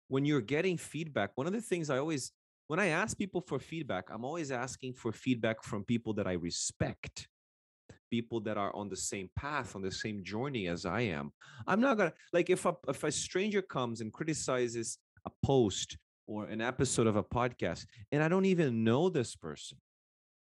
when 0.07 0.25
you're 0.25 0.41
getting 0.41 0.77
feedback, 0.77 1.31
one 1.35 1.47
of 1.47 1.53
the 1.53 1.61
things 1.61 1.89
I 1.89 1.97
always, 1.97 2.31
when 2.67 2.79
I 2.79 2.87
ask 2.87 3.17
people 3.17 3.41
for 3.41 3.59
feedback, 3.59 4.09
I'm 4.11 4.25
always 4.25 4.51
asking 4.51 4.93
for 4.93 5.11
feedback 5.11 5.63
from 5.63 5.83
people 5.83 6.13
that 6.15 6.27
I 6.27 6.33
respect, 6.33 7.27
people 8.09 8.39
that 8.41 8.57
are 8.57 8.75
on 8.75 8.89
the 8.89 8.95
same 8.95 9.29
path, 9.35 9.75
on 9.75 9.81
the 9.81 9.91
same 9.91 10.23
journey 10.23 10.67
as 10.67 10.85
I 10.85 11.01
am. 11.01 11.31
I'm 11.65 11.81
not 11.81 11.97
gonna 11.97 12.13
like 12.33 12.49
if 12.49 12.65
a 12.65 12.75
if 12.87 13.03
a 13.03 13.11
stranger 13.11 13.61
comes 13.61 14.01
and 14.01 14.11
criticizes 14.13 14.97
a 15.25 15.31
post 15.45 15.97
or 16.25 16.45
an 16.45 16.61
episode 16.61 17.07
of 17.07 17.15
a 17.15 17.23
podcast 17.23 17.85
and 18.11 18.21
I 18.21 18.27
don't 18.27 18.45
even 18.45 18.83
know 18.83 19.09
this 19.09 19.35
person, 19.35 19.77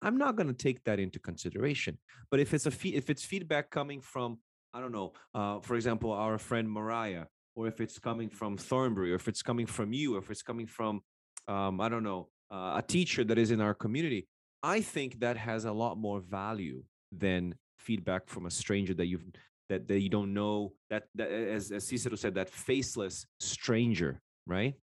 I'm 0.01 0.17
not 0.17 0.35
going 0.35 0.47
to 0.47 0.53
take 0.53 0.83
that 0.83 0.99
into 0.99 1.19
consideration. 1.19 1.97
But 2.29 2.39
if 2.39 2.53
it's 2.53 2.65
a 2.65 2.71
fe- 2.71 2.89
if 2.89 3.09
it's 3.09 3.23
feedback 3.23 3.71
coming 3.71 4.01
from 4.01 4.39
I 4.73 4.81
don't 4.81 4.91
know, 4.91 5.13
uh, 5.33 5.61
for 5.61 5.75
example, 5.75 6.11
our 6.11 6.37
friend 6.37 6.69
Mariah, 6.69 7.25
or 7.55 7.67
if 7.67 7.79
it's 7.81 7.97
coming 7.99 8.29
from 8.29 8.57
Thornbury, 8.57 9.11
or 9.11 9.15
if 9.15 9.27
it's 9.27 9.41
coming 9.41 9.65
from 9.65 9.93
you, 9.93 10.15
or 10.15 10.19
if 10.19 10.29
it's 10.29 10.43
coming 10.43 10.67
from 10.67 11.01
um, 11.47 11.79
I 11.79 11.89
don't 11.89 12.03
know 12.03 12.29
uh, 12.51 12.73
a 12.75 12.83
teacher 12.85 13.23
that 13.23 13.37
is 13.37 13.51
in 13.51 13.61
our 13.61 13.73
community, 13.73 14.27
I 14.63 14.81
think 14.81 15.19
that 15.19 15.37
has 15.37 15.65
a 15.65 15.71
lot 15.71 15.97
more 15.97 16.19
value 16.19 16.83
than 17.11 17.55
feedback 17.79 18.27
from 18.27 18.45
a 18.45 18.51
stranger 18.51 18.93
that 18.95 19.05
you've 19.07 19.23
that, 19.69 19.87
that 19.87 19.99
you 19.99 20.09
don't 20.09 20.33
know 20.33 20.73
that, 20.91 21.05
that 21.15 21.31
as, 21.31 21.71
as 21.71 21.87
Cicero 21.87 22.15
said 22.15 22.35
that 22.35 22.49
faceless 22.49 23.25
stranger, 23.39 24.21
right? 24.45 24.75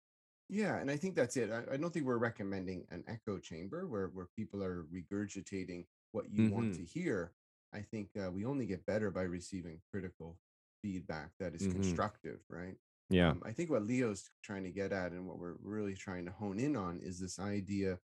Yeah, 0.49 0.79
and 0.79 0.91
I 0.91 0.97
think 0.97 1.15
that's 1.15 1.37
it. 1.37 1.51
I, 1.51 1.75
I 1.75 1.77
don't 1.77 1.93
think 1.93 2.07
we're 2.07 2.19
recommending 2.19 2.87
an 2.91 3.05
echo 3.07 3.39
chamber 3.39 3.87
where 3.87 4.09
where 4.09 4.29
people 4.37 4.63
are 4.63 4.87
regurgitating 4.93 5.85
what 6.13 6.25
you 6.33 6.51
want 6.51 6.73
Mhm. 6.73 6.77
to 6.77 6.85
hear. 6.85 7.33
I 7.73 7.83
think 7.83 8.09
uh, 8.21 8.31
we 8.31 8.45
only 8.45 8.67
get 8.67 8.85
better 8.85 9.11
by 9.11 9.23
receiving 9.23 9.81
critical 9.93 10.37
feedback 10.83 11.31
that 11.39 11.55
is 11.55 11.67
Mhm. 11.67 11.73
constructive, 11.73 12.41
right? 12.49 12.77
Yeah. 13.09 13.31
Um, 13.31 13.43
I 13.45 13.53
think 13.53 13.71
what 13.71 13.83
Leo's 13.85 14.31
trying 14.43 14.65
to 14.65 14.71
get 14.71 14.93
at 14.93 15.13
and 15.13 15.27
what 15.27 15.39
we're 15.39 15.57
really 15.61 15.95
trying 15.95 16.25
to 16.27 16.33
hone 16.33 16.61
in 16.61 16.77
on 16.77 17.01
is 17.01 17.19
this 17.19 17.39
idea 17.39 17.99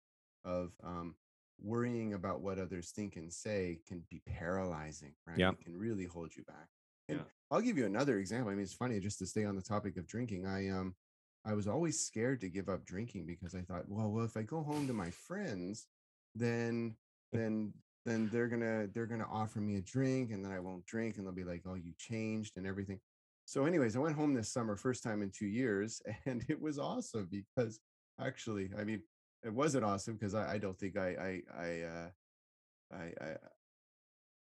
of 0.45 0.73
um, 0.83 1.17
worrying 1.59 2.15
about 2.15 2.41
what 2.41 2.59
others 2.59 2.91
think 2.91 3.17
and 3.17 3.33
say 3.33 3.81
can 3.87 4.01
be 4.11 4.21
paralyzing, 4.21 5.15
right? 5.27 5.39
Yeah. 5.39 5.51
It 5.51 5.61
can 5.61 5.77
really 5.77 6.05
hold 6.07 6.35
you 6.37 6.45
back. 6.45 6.69
And 7.09 7.19
Yeah. 7.21 7.25
I'll 7.51 7.61
give 7.61 7.77
you 7.79 7.87
another 7.87 8.19
example. 8.19 8.51
I 8.51 8.55
mean, 8.55 8.65
it's 8.65 8.73
funny 8.73 8.99
just 9.01 9.19
to 9.19 9.27
stay 9.27 9.45
on 9.45 9.57
the 9.57 9.63
topic 9.63 9.97
of 9.97 10.07
drinking. 10.07 10.47
I 10.47 10.69
um 10.69 10.97
I 11.45 11.53
was 11.53 11.69
always 11.69 12.01
scared 12.01 12.41
to 12.41 12.49
give 12.49 12.71
up 12.71 12.87
drinking 12.87 13.27
because 13.27 13.55
I 13.55 13.61
thought, 13.61 13.87
well, 13.89 14.11
well, 14.11 14.25
if 14.25 14.37
I 14.37 14.43
go 14.43 14.63
home 14.63 14.87
to 14.87 14.95
my 14.95 15.11
friends, 15.11 15.87
then 16.35 16.97
then 17.33 17.75
then 18.05 18.29
they're 18.33 18.49
gonna 18.49 18.87
they're 18.93 19.07
gonna 19.07 19.27
offer 19.31 19.61
me 19.61 19.77
a 19.77 19.81
drink 19.81 20.31
and 20.33 20.45
then 20.45 20.53
I 20.53 20.61
won't 20.61 20.85
drink 20.87 21.17
and 21.17 21.27
they'll 21.27 21.33
be 21.33 21.45
like, 21.45 21.63
oh, 21.67 21.75
you 21.75 21.93
changed 21.99 22.57
and 22.57 22.67
everything. 22.67 23.01
So, 23.47 23.67
anyways, 23.67 23.95
I 23.97 23.99
went 24.01 24.17
home 24.17 24.33
this 24.35 24.51
summer, 24.53 24.77
first 24.77 25.03
time 25.03 25.23
in 25.23 25.31
two 25.31 25.47
years, 25.47 26.01
and 26.27 26.45
it 26.49 26.61
was 26.61 26.79
awesome 26.79 27.29
because 27.31 27.79
actually, 28.21 28.71
I 28.79 28.85
mean, 28.85 29.03
it 29.43 29.53
wasn't 29.53 29.85
awesome 29.85 30.15
because 30.15 30.35
I, 30.35 30.55
I 30.55 30.59
don't 30.59 30.79
think 30.79 30.97
I 30.97 31.09
I 31.09 31.43
I 31.59 31.81
uh 31.83 32.09
I 32.93 33.13
I 33.25 33.37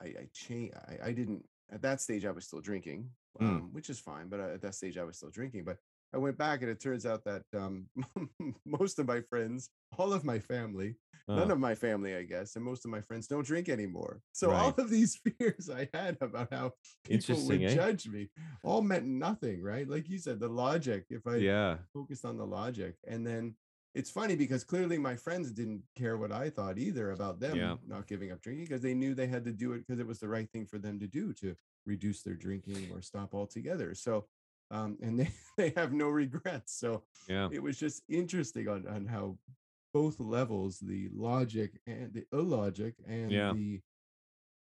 I, 0.00 0.06
I 0.06 0.28
changed 0.32 0.74
I, 0.76 1.08
I 1.08 1.12
didn't 1.12 1.44
at 1.72 1.82
that 1.82 2.00
stage 2.00 2.24
I 2.24 2.30
was 2.30 2.46
still 2.46 2.60
drinking, 2.60 3.10
Mm. 3.40 3.46
um, 3.46 3.72
which 3.72 3.88
is 3.88 3.98
fine, 3.98 4.28
but 4.28 4.40
uh, 4.40 4.48
at 4.54 4.60
that 4.60 4.74
stage 4.74 4.98
I 4.98 5.04
was 5.04 5.16
still 5.16 5.30
drinking. 5.30 5.64
But 5.64 5.78
I 6.12 6.18
went 6.18 6.36
back 6.36 6.60
and 6.60 6.70
it 6.70 6.80
turns 6.80 7.06
out 7.06 7.24
that 7.24 7.42
um 7.56 7.86
most 8.66 8.98
of 8.98 9.06
my 9.06 9.20
friends, 9.22 9.70
all 9.98 10.12
of 10.12 10.24
my 10.24 10.38
family, 10.38 10.96
none 11.28 11.50
Uh, 11.50 11.54
of 11.54 11.58
my 11.60 11.74
family, 11.74 12.14
I 12.14 12.22
guess, 12.24 12.56
and 12.56 12.64
most 12.64 12.84
of 12.84 12.90
my 12.90 13.00
friends 13.00 13.26
don't 13.26 13.46
drink 13.46 13.68
anymore. 13.68 14.22
So 14.32 14.52
all 14.52 14.74
of 14.78 14.90
these 14.90 15.16
fears 15.38 15.70
I 15.70 15.88
had 15.94 16.18
about 16.20 16.52
how 16.52 16.72
people 17.04 17.36
would 17.46 17.62
eh? 17.62 17.74
judge 17.74 18.08
me 18.08 18.30
all 18.62 18.82
meant 18.82 19.06
nothing, 19.06 19.62
right? 19.62 19.88
Like 19.88 20.08
you 20.08 20.18
said, 20.18 20.40
the 20.40 20.48
logic. 20.48 21.06
If 21.10 21.26
I 21.26 21.36
yeah. 21.36 21.76
focused 21.92 22.24
on 22.24 22.36
the 22.36 22.46
logic, 22.46 22.96
and 23.06 23.26
then 23.26 23.54
it's 23.94 24.10
funny 24.10 24.36
because 24.36 24.64
clearly 24.64 24.96
my 24.98 25.16
friends 25.16 25.52
didn't 25.52 25.82
care 25.94 26.16
what 26.16 26.32
I 26.32 26.48
thought 26.48 26.78
either 26.78 27.10
about 27.10 27.40
them 27.40 27.56
Yeah. 27.58 27.76
not 27.86 28.06
giving 28.06 28.32
up 28.32 28.40
drinking 28.40 28.64
because 28.64 28.80
they 28.82 28.94
knew 28.94 29.14
they 29.14 29.26
had 29.26 29.44
to 29.44 29.52
do 29.52 29.74
it 29.74 29.86
because 29.86 30.00
it 30.00 30.06
was 30.06 30.18
the 30.18 30.28
right 30.28 30.50
thing 30.50 30.64
for 30.66 30.78
them 30.78 30.98
to 31.00 31.06
do 31.06 31.32
to 31.34 31.54
reduce 31.84 32.22
their 32.22 32.34
drinking 32.34 32.88
or 32.90 33.02
stop 33.02 33.34
altogether. 33.34 33.94
So, 33.94 34.26
um, 34.70 34.96
and 35.02 35.18
they, 35.20 35.30
they 35.58 35.72
have 35.76 35.92
no 35.92 36.08
regrets. 36.08 36.72
So 36.78 37.04
Yeah. 37.28 37.48
it 37.52 37.62
was 37.62 37.78
just 37.78 38.02
interesting 38.08 38.66
on, 38.68 38.86
on 38.88 39.04
how 39.06 39.36
both 39.92 40.18
levels, 40.20 40.78
the 40.80 41.08
logic 41.14 41.80
and 41.86 42.12
the 42.12 42.24
illogic 42.32 42.94
and 43.06 43.30
Yeah. 43.30 43.52
the 43.52 43.80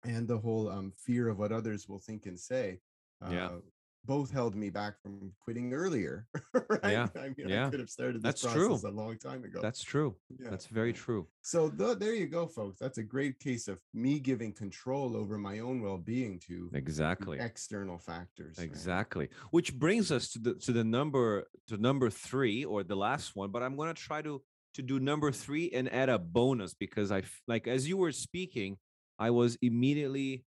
and 0.03 0.27
the 0.27 0.37
whole 0.37 0.69
um, 0.69 0.91
fear 0.95 1.27
of 1.27 1.39
what 1.39 1.51
others 1.51 1.89
will 1.89 1.99
think 1.99 2.27
and 2.27 2.39
say, 2.39 2.79
uh, 3.25 3.29
Yeah. 3.31 3.57
both 4.05 4.31
held 4.31 4.55
me 4.55 4.69
back 4.69 5.01
from 5.01 5.33
quitting 5.39 5.73
earlier. 5.73 6.27
right? 6.69 6.91
Yeah. 6.93 7.07
I 7.19 7.29
mean, 7.35 7.49
Yeah. 7.49 7.67
I 7.67 7.69
could 7.71 7.79
have 7.79 7.89
started 7.89 8.21
this 8.21 8.41
That's 8.41 8.53
true. 8.53 8.75
a 8.75 8.89
long 8.91 9.17
time 9.17 9.43
ago. 9.43 9.59
That's 9.61 9.81
true. 9.83 10.15
Yeah. 10.39 10.51
That's 10.51 10.67
very 10.67 10.93
true. 10.93 11.27
So 11.41 11.69
th- 11.69 11.97
there 11.97 12.13
you 12.13 12.27
go, 12.27 12.45
folks. 12.47 12.77
That's 12.79 12.99
a 12.99 13.03
great 13.03 13.39
case 13.39 13.67
of 13.67 13.81
me 13.93 14.19
giving 14.19 14.53
control 14.53 15.17
over 15.17 15.37
my 15.37 15.59
own 15.59 15.81
well-being 15.81 16.39
to 16.47 16.69
to 16.69 16.77
Exactly. 16.77 17.39
external 17.39 17.97
factors. 17.97 18.55
right? 18.59 18.65
Exactly. 18.65 19.29
Which 19.49 19.73
brings 19.77 20.11
us 20.11 20.29
to 20.33 20.39
the 20.39 20.53
to 20.65 20.71
the 20.71 20.83
number 20.83 21.47
to 21.69 21.75
number 21.77 22.09
three 22.11 22.63
or 22.63 22.83
the 22.83 22.95
last 22.95 23.35
one. 23.35 23.49
But 23.51 23.63
I'm 23.63 23.75
gonna 23.75 23.95
try 23.95 24.21
to 24.21 24.41
to 24.73 24.81
do 24.81 24.99
number 24.99 25.31
three 25.31 25.71
and 25.71 25.91
add 25.93 26.09
a 26.09 26.19
bonus 26.19 26.73
because 26.73 27.11
I 27.11 27.23
like 27.47 27.67
as 27.67 27.87
you 27.87 27.97
were 27.97 28.11
speaking, 28.11 28.77
I 29.19 29.31
was 29.31 29.57
immediately 29.61 30.45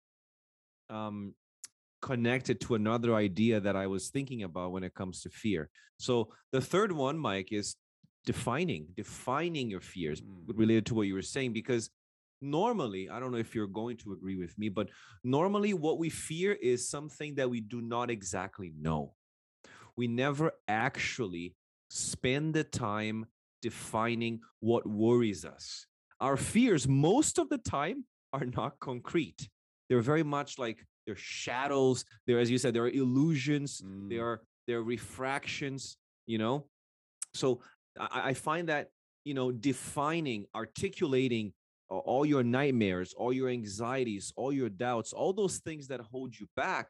um 0.89 1.33
connected 2.01 2.59
to 2.61 2.75
another 2.75 3.15
idea 3.15 3.59
that 3.61 3.75
I 3.75 3.87
was 3.87 4.09
thinking 4.09 4.43
about 4.43 4.71
when 4.73 4.83
it 4.83 4.93
comes 4.93 5.21
to 5.21 5.29
fear. 5.29 5.69
So 5.97 6.33
the 6.51 6.59
third 6.59 6.91
one, 6.91 7.17
Mike, 7.17 7.53
is 7.53 7.77
defining, 8.25 8.87
defining 8.95 9.69
your 9.69 9.79
fears 9.79 10.21
Mm. 10.21 10.43
related 10.47 10.85
to 10.87 10.95
what 10.95 11.07
you 11.07 11.13
were 11.13 11.21
saying, 11.21 11.53
because 11.53 11.89
normally, 12.41 13.09
I 13.09 13.19
don't 13.19 13.31
know 13.31 13.37
if 13.37 13.55
you're 13.55 13.67
going 13.67 13.97
to 13.97 14.11
agree 14.11 14.35
with 14.35 14.57
me, 14.57 14.67
but 14.67 14.89
normally 15.23 15.73
what 15.73 15.97
we 15.97 16.09
fear 16.09 16.51
is 16.51 16.89
something 16.89 17.35
that 17.35 17.49
we 17.49 17.61
do 17.61 17.81
not 17.81 18.11
exactly 18.11 18.73
know. 18.77 19.15
We 19.95 20.07
never 20.07 20.51
actually 20.67 21.55
spend 21.89 22.53
the 22.53 22.65
time 22.65 23.27
defining 23.67 24.35
what 24.59 24.83
worries 24.85 25.43
us. 25.55 25.87
Our 26.19 26.37
fears, 26.37 26.83
most 26.87 27.35
of 27.39 27.49
the 27.49 27.57
time, 27.79 28.05
are 28.35 28.45
not 28.59 28.71
concrete. 28.79 29.49
They're 29.87 30.01
very 30.13 30.23
much 30.37 30.59
like 30.59 30.79
they're 31.05 31.15
shadows. 31.45 32.05
They're, 32.25 32.39
as 32.45 32.49
you 32.51 32.57
said, 32.57 32.73
there 32.73 32.85
are 32.89 32.95
illusions. 33.03 33.69
They 34.09 34.19
Mm. 34.19 34.27
are 34.27 34.37
they're 34.67 34.83
refractions. 34.97 35.97
You 36.27 36.37
know, 36.43 36.55
so 37.33 37.47
I, 37.99 38.29
I 38.29 38.33
find 38.33 38.69
that 38.69 38.83
you 39.25 39.33
know 39.33 39.51
defining, 39.51 40.45
articulating 40.63 41.53
all 41.89 42.25
your 42.33 42.43
nightmares, 42.43 43.13
all 43.19 43.33
your 43.39 43.49
anxieties, 43.49 44.33
all 44.35 44.51
your 44.61 44.69
doubts, 44.69 45.13
all 45.13 45.33
those 45.33 45.57
things 45.67 45.83
that 45.89 45.99
hold 46.11 46.31
you 46.39 46.47
back 46.55 46.87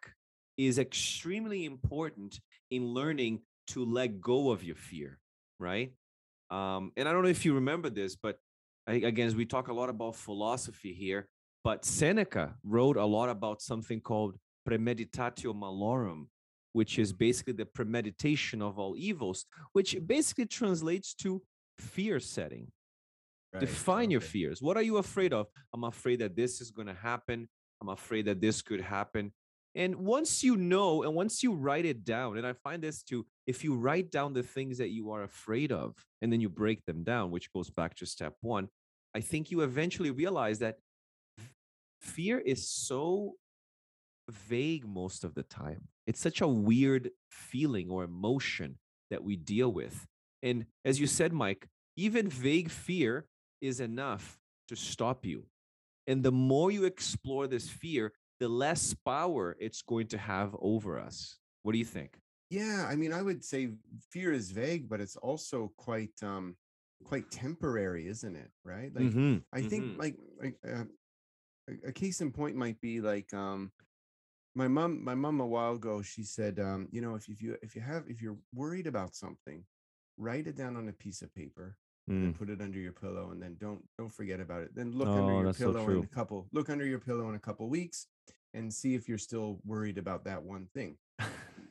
is 0.58 0.78
extremely 0.78 1.66
important 1.66 2.40
in 2.70 2.82
learning 3.00 3.34
to 3.74 3.80
let 4.00 4.10
go 4.22 4.40
of 4.54 4.64
your 4.64 4.76
fear, 4.90 5.12
right? 5.60 5.90
Um, 6.50 6.92
and 6.98 7.08
I 7.08 7.12
don't 7.12 7.24
know 7.24 7.30
if 7.30 7.46
you 7.46 7.56
remember 7.56 7.90
this, 7.90 8.16
but 8.16 8.38
I, 8.88 8.94
again, 8.94 9.28
as 9.28 9.36
we 9.36 9.46
talk 9.46 9.68
a 9.70 9.74
lot 9.74 9.90
about 9.90 10.16
philosophy 10.16 10.94
here, 10.94 11.28
but 11.64 11.86
Seneca 11.86 12.56
wrote 12.64 12.98
a 12.98 13.06
lot 13.06 13.30
about 13.30 13.62
something 13.62 14.02
called 14.02 14.38
premeditatio 14.68 15.54
malorum, 15.54 16.28
which 16.74 17.00
is 17.00 17.14
basically 17.14 17.54
the 17.54 17.66
premeditation 17.66 18.62
of 18.62 18.78
all 18.78 18.96
evils, 18.98 19.46
which 19.72 19.96
basically 20.06 20.46
translates 20.46 21.14
to 21.16 21.42
fear 21.80 22.20
setting. 22.20 22.72
Right, 23.54 23.62
Define 23.62 24.12
your 24.12 24.22
fears. 24.22 24.62
What 24.62 24.78
are 24.78 24.84
you 24.84 24.98
afraid 24.98 25.32
of? 25.32 25.48
I'm 25.74 25.84
afraid 25.84 26.20
that 26.20 26.36
this 26.36 26.60
is 26.60 26.72
going 26.72 26.88
to 26.88 26.94
happen. 26.94 27.48
I'm 27.82 27.90
afraid 27.90 28.26
that 28.26 28.42
this 28.42 28.62
could 28.62 28.82
happen. 28.82 29.32
And 29.76 29.96
once 29.96 30.44
you 30.44 30.56
know, 30.56 31.04
and 31.04 31.16
once 31.16 31.44
you 31.44 31.54
write 31.54 31.86
it 31.86 32.04
down, 32.04 32.38
and 32.38 32.46
I 32.46 32.54
find 32.54 32.82
this 32.82 33.04
too, 33.04 33.26
if 33.46 33.64
you 33.64 33.76
write 33.76 34.12
down 34.12 34.34
the 34.34 34.44
things 34.44 34.78
that 34.78 34.90
you 34.90 35.12
are 35.12 35.24
afraid 35.24 35.72
of 35.72 35.96
and 36.22 36.32
then 36.32 36.42
you 36.42 36.50
break 36.50 36.86
them 36.86 37.04
down, 37.04 37.32
which 37.32 37.52
goes 37.52 37.70
back 37.70 37.96
to 37.96 38.06
step 38.06 38.36
one, 38.42 38.70
I 39.16 39.22
think 39.22 39.52
you 39.52 39.62
eventually 39.62 40.12
realize 40.12 40.60
that 40.60 40.78
fear 42.02 42.40
is 42.40 42.68
so 42.68 43.36
vague 44.30 44.88
most 44.88 45.24
of 45.24 45.36
the 45.36 45.44
time. 45.44 45.88
It's 46.08 46.20
such 46.20 46.42
a 46.42 46.48
weird 46.48 47.12
feeling 47.30 47.90
or 47.90 48.04
emotion 48.04 48.78
that 49.12 49.24
we 49.24 49.36
deal 49.36 49.72
with. 49.72 50.06
And 50.42 50.66
as 50.84 51.00
you 51.00 51.08
said, 51.08 51.34
Mike, 51.34 51.68
even 51.96 52.30
vague 52.30 52.72
fear 52.72 53.26
is 53.62 53.80
enough 53.80 54.40
to 54.68 54.76
stop 54.76 55.26
you. 55.26 55.46
And 56.08 56.24
the 56.24 56.32
more 56.32 56.72
you 56.72 56.86
explore 56.86 57.48
this 57.48 57.70
fear, 57.70 58.14
the 58.40 58.50
less 58.50 58.94
power 59.06 59.56
it's 59.60 59.82
going 59.82 60.08
to 60.08 60.18
have 60.18 60.56
over 60.60 61.00
us. 61.00 61.38
What 61.62 61.74
do 61.74 61.78
you 61.78 61.86
think? 61.86 62.18
Yeah, 62.50 62.86
I 62.88 62.96
mean, 62.96 63.14
I 63.14 63.22
would 63.22 63.44
say 63.44 63.74
fear 64.00 64.32
is 64.32 64.52
vague, 64.52 64.88
but 64.90 65.02
it's 65.02 65.16
also 65.16 65.70
quite 65.78 66.22
um 66.22 66.58
quite 67.04 67.32
temporary, 67.32 68.08
isn't 68.08 68.36
it? 68.36 68.52
Right? 68.64 68.94
Like 68.94 69.14
Mhm, 69.16 69.44
I 69.52 69.62
think 69.64 69.86
mhm. 69.86 69.98
like 69.98 70.18
like 70.42 70.60
uh, 70.68 70.86
a- 71.86 71.92
case 71.94 72.22
in 72.22 72.32
point 72.32 72.56
might 72.56 72.80
be 72.82 73.02
like 73.02 73.34
um 73.34 73.72
my 74.56 74.68
mom 74.68 75.04
my 75.04 75.16
mom 75.16 75.40
a 75.42 75.48
while 75.48 75.74
ago 75.76 76.02
she 76.02 76.24
said 76.24 76.60
um 76.60 76.88
you 76.92 77.02
know 77.02 77.16
if, 77.16 77.30
if 77.30 77.42
you 77.42 77.58
if 77.64 77.76
you 77.76 77.82
have 77.82 78.06
if 78.10 78.22
you're 78.22 78.38
worried 78.54 78.88
about 78.88 79.16
something 79.16 79.66
write 80.18 80.48
it 80.48 80.56
down 80.58 80.76
on 80.78 80.90
a 80.90 80.94
piece 80.94 81.22
of 81.22 81.34
paper 81.34 81.78
Mm, 82.10 82.26
and 82.26 82.36
put 82.36 82.50
it 82.50 82.62
under 82.62 82.80
your 82.80 82.94
pillow 82.94 83.32
and 83.32 83.42
then 83.42 83.58
don't 83.60 83.84
don't 83.98 84.14
forget 84.14 84.40
about 84.40 84.62
it 84.64 84.76
then 84.76 84.92
look 84.92 85.16
under 85.18 85.34
Oh, 85.34 85.40
your 85.40 85.48
that's 85.48 85.58
so 85.60 85.70
pillow 85.74 85.90
in 85.90 86.04
a 86.04 86.08
couple 86.08 86.48
look 86.54 86.70
under 86.70 86.86
your 86.86 87.00
pillow 87.00 87.30
in 87.30 87.36
a 87.36 87.40
couple 87.40 87.70
weeks 87.70 88.08
and 88.54 88.74
see 88.74 88.96
if 88.96 89.08
you're 89.10 89.18
still 89.18 89.60
worried 89.66 89.98
about 89.98 90.26
that 90.26 90.44
one 90.44 90.68
thing 90.74 90.98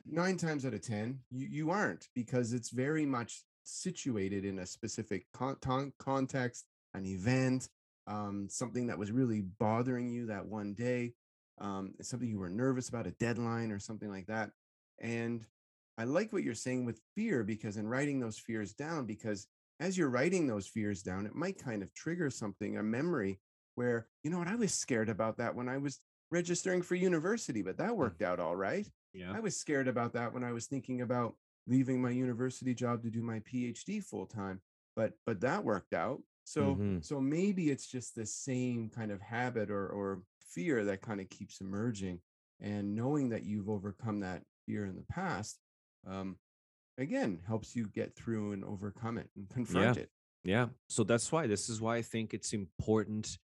nine 0.06 0.36
times 0.36 0.64
out 0.66 0.74
of 0.74 0.82
ten 0.82 1.18
you, 1.30 1.46
you 1.50 1.70
aren't 1.70 2.08
because 2.14 2.52
it's 2.52 2.70
very 2.70 3.06
much 3.06 3.42
situated 3.64 4.44
in 4.44 4.58
a 4.58 4.66
specific 4.66 5.26
con- 5.32 5.92
context 5.98 6.66
an 6.94 7.06
event 7.06 7.68
um, 8.06 8.48
something 8.50 8.88
that 8.88 8.98
was 8.98 9.12
really 9.12 9.42
bothering 9.60 10.08
you 10.08 10.26
that 10.26 10.44
one 10.44 10.74
day 10.74 11.12
um, 11.60 11.94
something 12.00 12.28
you 12.28 12.38
were 12.38 12.50
nervous 12.50 12.88
about 12.88 13.06
a 13.06 13.12
deadline 13.12 13.70
or 13.70 13.78
something 13.78 14.10
like 14.10 14.26
that. 14.26 14.50
And 15.00 15.44
i 15.98 16.04
like 16.04 16.32
what 16.32 16.42
you're 16.42 16.54
saying 16.54 16.86
with 16.86 17.00
fear 17.14 17.44
because 17.44 17.76
in 17.76 17.86
writing 17.86 18.18
those 18.18 18.38
fears 18.38 18.72
down 18.72 19.04
because 19.04 19.46
as 19.78 19.96
you're 19.96 20.08
writing 20.08 20.46
those 20.46 20.66
fears 20.66 21.02
down 21.02 21.26
it 21.26 21.34
might 21.34 21.62
kind 21.62 21.82
of 21.82 21.92
trigger 21.94 22.30
something 22.30 22.78
a 22.78 22.82
memory 22.82 23.38
where 23.74 24.06
you 24.22 24.30
know 24.30 24.38
what? 24.38 24.48
I 24.48 24.54
was 24.54 24.72
scared 24.72 25.10
about 25.10 25.36
that 25.36 25.54
when 25.54 25.68
i 25.68 25.76
was 25.76 26.00
registering 26.32 26.82
for 26.82 26.94
university 26.94 27.62
but 27.62 27.76
that 27.76 27.96
worked 27.96 28.22
out 28.22 28.40
all 28.40 28.56
right 28.56 28.88
yeah. 29.14 29.34
I 29.36 29.40
was 29.40 29.56
scared 29.58 29.88
about 29.88 30.14
that 30.14 30.32
when 30.32 30.42
I 30.42 30.52
was 30.52 30.66
thinking 30.66 31.02
about 31.02 31.36
leaving 31.66 32.00
my 32.00 32.10
university 32.10 32.74
job 32.74 33.02
to 33.02 33.10
do 33.10 33.22
my 33.22 33.40
PhD 33.40 34.02
full 34.02 34.24
time, 34.26 34.62
but 34.96 35.12
but 35.26 35.40
that 35.42 35.64
worked 35.64 35.92
out. 35.92 36.22
So 36.44 36.76
Mhm. 36.76 37.04
so 37.04 37.20
maybe 37.20 37.70
it's 37.70 37.86
just 37.86 38.14
the 38.14 38.24
same 38.24 38.88
kind 38.88 39.12
of 39.12 39.20
habit 39.20 39.70
or 39.70 39.86
or 39.88 40.22
fear 40.40 40.82
that 40.86 41.02
kind 41.02 41.20
of 41.20 41.28
keeps 41.28 41.60
emerging, 41.60 42.22
and 42.58 42.94
knowing 42.94 43.28
that 43.28 43.44
you've 43.44 43.68
overcome 43.68 44.20
that 44.20 44.44
fear 44.66 44.86
in 44.86 44.96
the 44.96 45.04
past, 45.04 45.60
um, 46.06 46.38
again 46.98 47.42
helps 47.46 47.74
you 47.76 47.86
get 47.88 48.14
through 48.14 48.52
and 48.52 48.64
overcome 48.64 49.18
it 49.18 49.30
and 49.36 49.48
confront 49.50 49.96
it. 49.96 50.10
Yeah. 50.44 50.68
So 50.88 51.04
that's 51.04 51.30
why 51.30 51.46
this 51.46 51.68
is 51.68 51.80
why 51.80 51.96
I 51.96 52.02
think 52.02 52.34
it's 52.34 52.52
important 52.52 53.38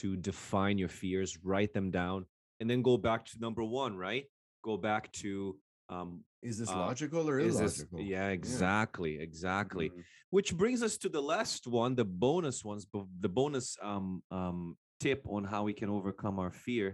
to 0.00 0.16
define 0.16 0.76
your 0.78 0.88
fears, 0.88 1.38
write 1.42 1.72
them 1.72 1.90
down, 1.90 2.26
and 2.60 2.68
then 2.70 2.82
go 2.82 2.96
back 2.96 3.24
to 3.26 3.38
number 3.40 3.62
one, 3.64 3.96
right? 3.96 4.24
Go 4.62 4.76
back 4.76 5.12
to 5.22 5.56
um 5.88 6.24
Is 6.50 6.58
this 6.58 6.70
Uh, 6.70 6.78
logical 6.88 7.24
or 7.30 7.38
is 7.38 7.56
this 7.58 7.78
illogical? 7.78 8.00
yeah, 8.14 8.28
exactly, 8.40 9.12
exactly. 9.28 9.88
Mhm. 9.90 10.04
Which 10.36 10.50
brings 10.62 10.80
us 10.82 10.94
to 11.02 11.08
the 11.08 11.22
last 11.34 11.62
one, 11.66 11.94
the 11.94 12.04
bonus 12.04 12.58
ones, 12.70 12.82
the 13.24 13.32
bonus 13.40 13.66
um 13.90 14.22
um 14.30 14.76
tip 15.00 15.20
on 15.36 15.42
how 15.52 15.62
we 15.68 15.74
can 15.80 15.88
overcome 15.98 16.36
our 16.38 16.52
fear. 16.66 16.88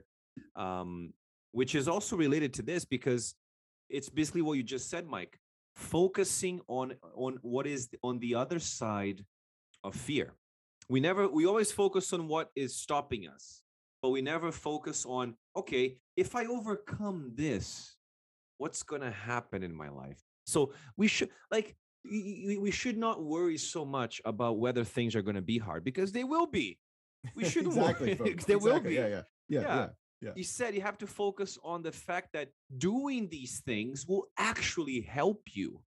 Um, 0.54 0.90
which 1.52 1.74
is 1.80 1.86
also 1.88 2.16
related 2.16 2.50
to 2.58 2.62
this 2.70 2.84
because 2.96 3.24
it's 3.96 4.08
basically 4.08 4.42
what 4.46 4.56
you 4.58 4.62
just 4.76 4.88
said, 4.88 5.04
Mike. 5.16 5.34
Focusing 5.74 6.60
on 6.68 6.86
on 7.24 7.32
what 7.42 7.66
is 7.66 7.88
on 8.02 8.18
the 8.20 8.32
other 8.42 8.60
side 8.60 9.18
of 9.82 9.94
fear. 10.08 10.28
We 10.90 10.98
never 10.98 11.28
we 11.28 11.46
always 11.46 11.70
focus 11.70 12.12
on 12.12 12.26
what 12.26 12.50
is 12.56 12.76
stopping 12.76 13.28
us, 13.28 13.62
but 14.02 14.10
we 14.10 14.22
never 14.22 14.50
focus 14.50 15.06
on 15.06 15.36
okay, 15.56 15.98
if 16.16 16.34
I 16.34 16.46
overcome 16.46 17.30
this, 17.36 17.94
what's 18.58 18.82
going 18.82 19.02
to 19.02 19.12
happen 19.12 19.62
in 19.62 19.72
my 19.72 19.88
life? 19.88 20.20
So 20.46 20.72
we 20.96 21.06
should 21.06 21.30
like 21.52 21.76
we 22.04 22.72
should 22.72 22.98
not 22.98 23.22
worry 23.22 23.56
so 23.56 23.84
much 23.84 24.20
about 24.24 24.58
whether 24.58 24.82
things 24.82 25.14
are 25.14 25.22
going 25.22 25.36
to 25.36 25.42
be 25.42 25.58
hard 25.58 25.84
because 25.84 26.10
they 26.10 26.24
will 26.24 26.46
be. 26.46 26.76
We 27.36 27.44
shouldn't 27.50 27.76
exactly. 27.76 28.14
worry. 28.14 28.32
folks, 28.32 28.44
there 28.50 28.58
will 28.58 28.80
be. 28.80 28.94
Yeah, 28.94 29.06
yeah, 29.06 29.22
yeah, 29.48 29.60
Yeah. 29.60 29.76
yeah. 29.76 29.88
Yeah. 30.22 30.32
You 30.36 30.44
said 30.44 30.74
you 30.74 30.82
have 30.82 30.98
to 30.98 31.06
focus 31.06 31.56
on 31.64 31.82
the 31.82 31.92
fact 31.92 32.34
that 32.34 32.48
doing 32.76 33.28
these 33.30 33.60
things 33.60 34.06
will 34.06 34.26
actually 34.36 35.00
help 35.00 35.40
you. 35.54 35.80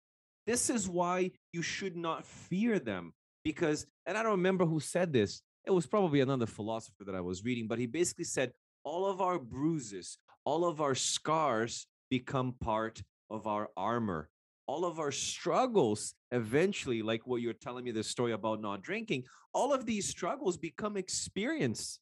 This 0.46 0.70
is 0.70 0.88
why 0.88 1.32
you 1.52 1.62
should 1.62 1.96
not 1.96 2.24
fear 2.24 2.78
them 2.78 3.12
because, 3.44 3.87
and 4.07 4.16
I 4.16 4.22
don't 4.22 4.33
remember 4.33 4.64
who 4.66 4.81
said 4.81 5.12
this. 5.12 5.42
It 5.66 5.70
was 5.70 5.87
probably 5.87 6.20
another 6.20 6.46
philosopher 6.46 7.05
that 7.05 7.14
I 7.14 7.20
was 7.20 7.44
reading, 7.44 7.66
but 7.68 7.79
he 7.79 7.87
basically 7.87 8.24
said 8.24 8.53
all 8.85 9.07
of 9.07 9.20
our 9.20 9.38
bruises, 9.38 10.18
all 10.44 10.64
of 10.64 10.81
our 10.81 10.94
scars 10.94 11.87
become 12.11 12.55
part 12.61 13.03
of 13.29 13.46
our 13.46 13.68
armor. 13.76 14.29
All 14.66 14.85
of 14.85 14.98
our 15.00 15.12
struggles 15.12 16.14
eventually, 16.31 17.03
like 17.03 17.26
what 17.26 17.42
you're 17.42 17.53
telling 17.53 17.85
me 17.85 17.90
the 17.90 18.05
story 18.05 18.33
about 18.33 18.61
not 18.61 18.83
drinking, 18.83 19.24
all 19.53 19.72
of 19.74 19.85
these 19.85 20.09
struggles 20.09 20.57
become 20.57 20.96
experience, 20.96 21.98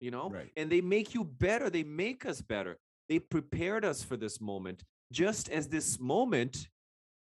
you 0.00 0.10
know, 0.10 0.30
Right. 0.30 0.52
and 0.56 0.70
they 0.70 0.80
make 0.80 1.12
you 1.14 1.24
better. 1.24 1.68
They 1.70 1.82
make 1.82 2.24
us 2.24 2.40
better. 2.40 2.78
They 3.08 3.18
prepared 3.18 3.84
us 3.84 4.02
for 4.04 4.16
this 4.16 4.40
moment, 4.40 4.84
just 5.12 5.48
as 5.48 5.68
this 5.68 5.98
moment 5.98 6.68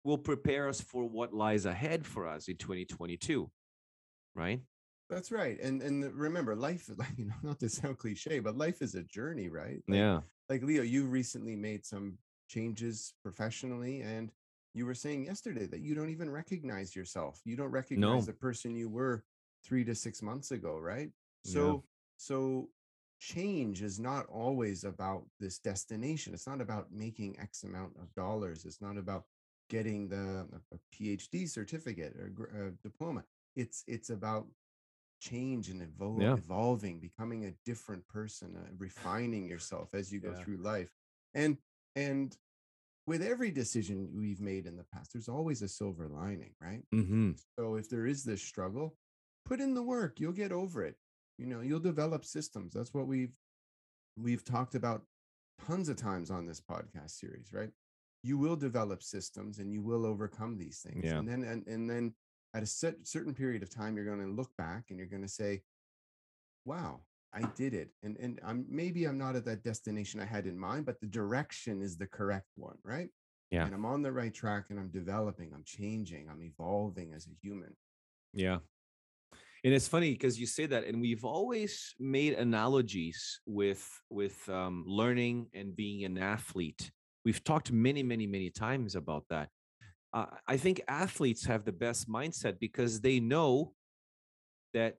will 0.06 0.16
prepare 0.16 0.68
us 0.68 0.80
for 0.80 1.04
what 1.04 1.34
lies 1.34 1.66
ahead 1.66 2.06
for 2.06 2.28
us 2.28 2.46
in 2.46 2.56
2022, 2.56 3.50
right? 4.36 4.60
That's 5.10 5.32
right. 5.32 5.58
And 5.60 5.82
and 5.82 6.14
remember, 6.14 6.54
life, 6.54 6.88
like, 6.96 7.18
you 7.18 7.26
know, 7.26 7.34
not 7.42 7.58
to 7.60 7.68
sound 7.68 7.98
cliche, 7.98 8.38
but 8.38 8.56
life 8.56 8.80
is 8.82 8.94
a 8.94 9.02
journey, 9.02 9.48
right? 9.48 9.82
Like, 9.88 9.98
Yeah. 9.98 10.20
Like 10.48 10.62
Leo, 10.62 10.82
you 10.82 11.06
recently 11.06 11.56
made 11.56 11.84
some 11.84 12.18
changes 12.48 13.14
professionally, 13.24 14.02
and 14.02 14.30
you 14.74 14.86
were 14.86 14.94
saying 14.94 15.24
yesterday 15.24 15.66
that 15.66 15.80
you 15.80 15.96
don't 15.96 16.10
even 16.10 16.30
recognize 16.30 16.94
yourself. 16.94 17.40
You 17.44 17.56
don't 17.56 17.72
recognize 17.72 18.26
No. 18.26 18.32
the 18.32 18.38
person 18.38 18.76
you 18.76 18.88
were 18.88 19.24
three 19.64 19.84
to 19.84 19.94
six 19.94 20.22
months 20.22 20.52
ago, 20.52 20.78
right? 20.78 21.10
Yeah. 21.44 21.52
So 21.52 21.84
so 22.16 22.68
change 23.18 23.82
is 23.82 23.98
not 23.98 24.26
always 24.26 24.84
about 24.84 25.26
this 25.40 25.58
destination. 25.58 26.32
It's 26.32 26.46
not 26.46 26.60
about 26.60 26.92
making 26.92 27.40
X 27.40 27.64
amount 27.64 27.96
of 28.00 28.14
dollars. 28.14 28.64
It's 28.64 28.80
not 28.80 28.96
about 28.98 29.24
getting 29.68 30.08
the 30.08 30.46
PhD 30.94 31.48
certificate 31.48 32.14
or 32.16 32.50
uh, 32.54 32.70
diploma. 32.82 33.24
It's 33.54 33.84
it's 33.86 34.10
about 34.10 34.46
change 35.20 35.68
and 35.70 35.80
evol- 35.82 36.20
Yeah. 36.20 36.34
evolving, 36.34 37.00
becoming 37.00 37.46
a 37.46 37.52
different 37.64 38.06
person, 38.08 38.56
uh, 38.56 38.68
refining 38.78 39.46
yourself 39.52 39.94
as 39.94 40.12
you 40.12 40.20
go 40.20 40.30
Yeah. 40.32 40.42
through 40.44 40.58
life. 40.58 40.90
And 41.34 41.58
and 41.94 42.36
with 43.06 43.22
every 43.22 43.50
decision 43.52 44.10
we've 44.12 44.40
made 44.40 44.66
in 44.66 44.76
the 44.76 44.84
past, 44.84 45.12
there's 45.12 45.28
always 45.28 45.62
a 45.62 45.68
silver 45.68 46.08
lining, 46.08 46.54
right? 46.60 46.82
Mm-hmm. 46.94 47.32
So 47.58 47.76
if 47.76 47.88
there 47.88 48.04
is 48.06 48.24
this 48.24 48.42
struggle, 48.42 48.96
put 49.44 49.60
in 49.60 49.74
the 49.74 49.82
work. 49.82 50.18
You'll 50.20 50.32
get 50.32 50.50
over 50.52 50.82
it. 50.84 50.96
You 51.38 51.46
know, 51.46 51.60
you'll 51.60 51.80
develop 51.80 52.24
systems. 52.24 52.72
That's 52.74 52.92
what 52.92 53.06
we've 53.06 53.36
we've 54.18 54.44
talked 54.44 54.74
about 54.74 55.02
tons 55.66 55.88
of 55.88 55.96
times 55.96 56.30
on 56.30 56.46
this 56.46 56.60
podcast 56.60 57.10
series, 57.10 57.52
right? 57.52 57.70
You 58.26 58.38
will 58.38 58.56
develop 58.56 59.02
systems 59.02 59.58
and 59.58 59.72
you 59.72 59.82
will 59.82 60.04
overcome 60.04 60.58
these 60.58 60.80
things. 60.80 61.04
Yeah. 61.04 61.18
And 61.18 61.28
then 61.28 61.44
and, 61.44 61.66
and 61.66 61.88
then 61.88 62.14
at 62.54 62.62
a 62.62 62.66
set, 62.66 62.94
certain 63.06 63.34
period 63.34 63.62
of 63.62 63.70
time, 63.70 63.96
you're 63.96 64.04
going 64.04 64.26
to 64.26 64.38
look 64.40 64.50
back 64.56 64.84
and 64.88 64.98
you're 64.98 65.08
going 65.08 65.22
to 65.22 65.28
say, 65.28 65.62
"Wow, 66.64 67.02
I 67.32 67.42
did 67.56 67.72
it." 67.74 67.90
And 68.02 68.16
and 68.16 68.40
I'm 68.44 68.66
maybe 68.68 69.04
I'm 69.04 69.18
not 69.18 69.36
at 69.36 69.44
that 69.44 69.62
destination 69.62 70.20
I 70.20 70.24
had 70.24 70.46
in 70.46 70.58
mind, 70.58 70.86
but 70.86 71.00
the 71.00 71.06
direction 71.06 71.82
is 71.82 71.96
the 71.96 72.06
correct 72.06 72.50
one, 72.56 72.78
right? 72.82 73.10
Yeah. 73.50 73.64
And 73.64 73.74
I'm 73.74 73.84
on 73.84 74.02
the 74.02 74.12
right 74.12 74.34
track 74.34 74.66
and 74.70 74.78
I'm 74.78 74.90
developing, 74.90 75.52
I'm 75.54 75.62
changing, 75.64 76.28
I'm 76.28 76.42
evolving 76.42 77.12
as 77.14 77.26
a 77.26 77.36
human. 77.40 77.76
Yeah. 78.32 78.58
And 79.64 79.74
it's 79.74 79.88
funny 79.88 80.12
because 80.12 80.38
you 80.38 80.46
say 80.46 80.66
that, 80.66 80.84
and 80.84 81.00
we've 81.00 81.24
always 81.24 81.94
made 81.98 82.34
analogies 82.34 83.40
with 83.46 83.84
with 84.10 84.48
um, 84.48 84.84
learning 84.86 85.48
and 85.54 85.74
being 85.74 86.04
an 86.04 86.18
athlete. 86.18 86.90
We've 87.26 87.42
talked 87.42 87.72
many, 87.72 88.04
many, 88.04 88.28
many 88.28 88.50
times 88.50 88.94
about 88.94 89.24
that. 89.30 89.48
Uh, 90.12 90.26
I 90.46 90.56
think 90.58 90.80
athletes 90.86 91.44
have 91.46 91.64
the 91.64 91.72
best 91.72 92.08
mindset 92.08 92.60
because 92.60 93.00
they 93.00 93.18
know 93.18 93.72
that 94.74 94.98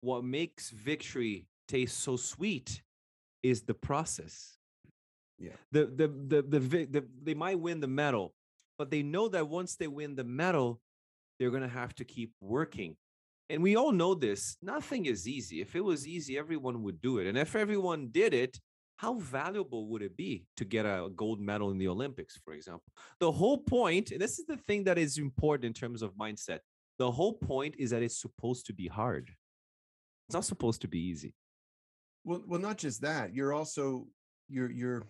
what 0.00 0.22
makes 0.22 0.70
victory 0.70 1.48
taste 1.66 1.98
so 1.98 2.16
sweet 2.16 2.80
is 3.42 3.62
the 3.62 3.74
process. 3.74 4.56
Yeah. 5.36 5.56
The 5.72 5.86
the 5.86 6.06
the 6.06 6.42
the, 6.42 6.84
the 6.84 7.04
they 7.20 7.34
might 7.34 7.58
win 7.58 7.80
the 7.80 7.88
medal, 7.88 8.34
but 8.78 8.92
they 8.92 9.02
know 9.02 9.26
that 9.30 9.48
once 9.48 9.74
they 9.74 9.88
win 9.88 10.14
the 10.14 10.22
medal, 10.22 10.80
they're 11.40 11.50
going 11.50 11.62
to 11.62 11.68
have 11.82 11.92
to 11.96 12.04
keep 12.04 12.32
working. 12.40 12.94
And 13.50 13.64
we 13.64 13.74
all 13.74 13.90
know 13.90 14.14
this. 14.14 14.56
Nothing 14.62 15.06
is 15.06 15.26
easy. 15.26 15.60
If 15.60 15.74
it 15.74 15.84
was 15.84 16.06
easy, 16.06 16.38
everyone 16.38 16.84
would 16.84 17.02
do 17.02 17.18
it. 17.18 17.26
And 17.26 17.36
if 17.36 17.56
everyone 17.56 18.10
did 18.12 18.32
it, 18.32 18.60
how 18.96 19.14
valuable 19.14 19.88
would 19.88 20.02
it 20.02 20.16
be 20.16 20.46
to 20.56 20.64
get 20.64 20.86
a 20.86 21.10
gold 21.14 21.40
medal 21.40 21.70
in 21.70 21.78
the 21.78 21.88
Olympics, 21.88 22.36
for 22.36 22.54
example? 22.54 22.92
The 23.18 23.32
whole 23.32 23.58
point, 23.58 24.12
and 24.12 24.20
this 24.20 24.38
is 24.38 24.46
the 24.46 24.56
thing 24.56 24.84
that 24.84 24.98
is 24.98 25.18
important 25.18 25.64
in 25.64 25.72
terms 25.72 26.02
of 26.02 26.14
mindset. 26.14 26.60
The 26.98 27.10
whole 27.10 27.32
point 27.34 27.74
is 27.78 27.90
that 27.90 28.02
it's 28.02 28.20
supposed 28.20 28.66
to 28.66 28.72
be 28.72 28.86
hard. 28.86 29.30
It's 30.28 30.34
not 30.34 30.44
supposed 30.44 30.80
to 30.82 30.88
be 30.88 31.00
easy. 31.00 31.34
Well, 32.24 32.42
well, 32.46 32.60
not 32.60 32.78
just 32.78 33.00
that. 33.02 33.34
You're 33.34 33.52
also 33.52 34.06
you're 34.48 34.70
you're 34.70 35.02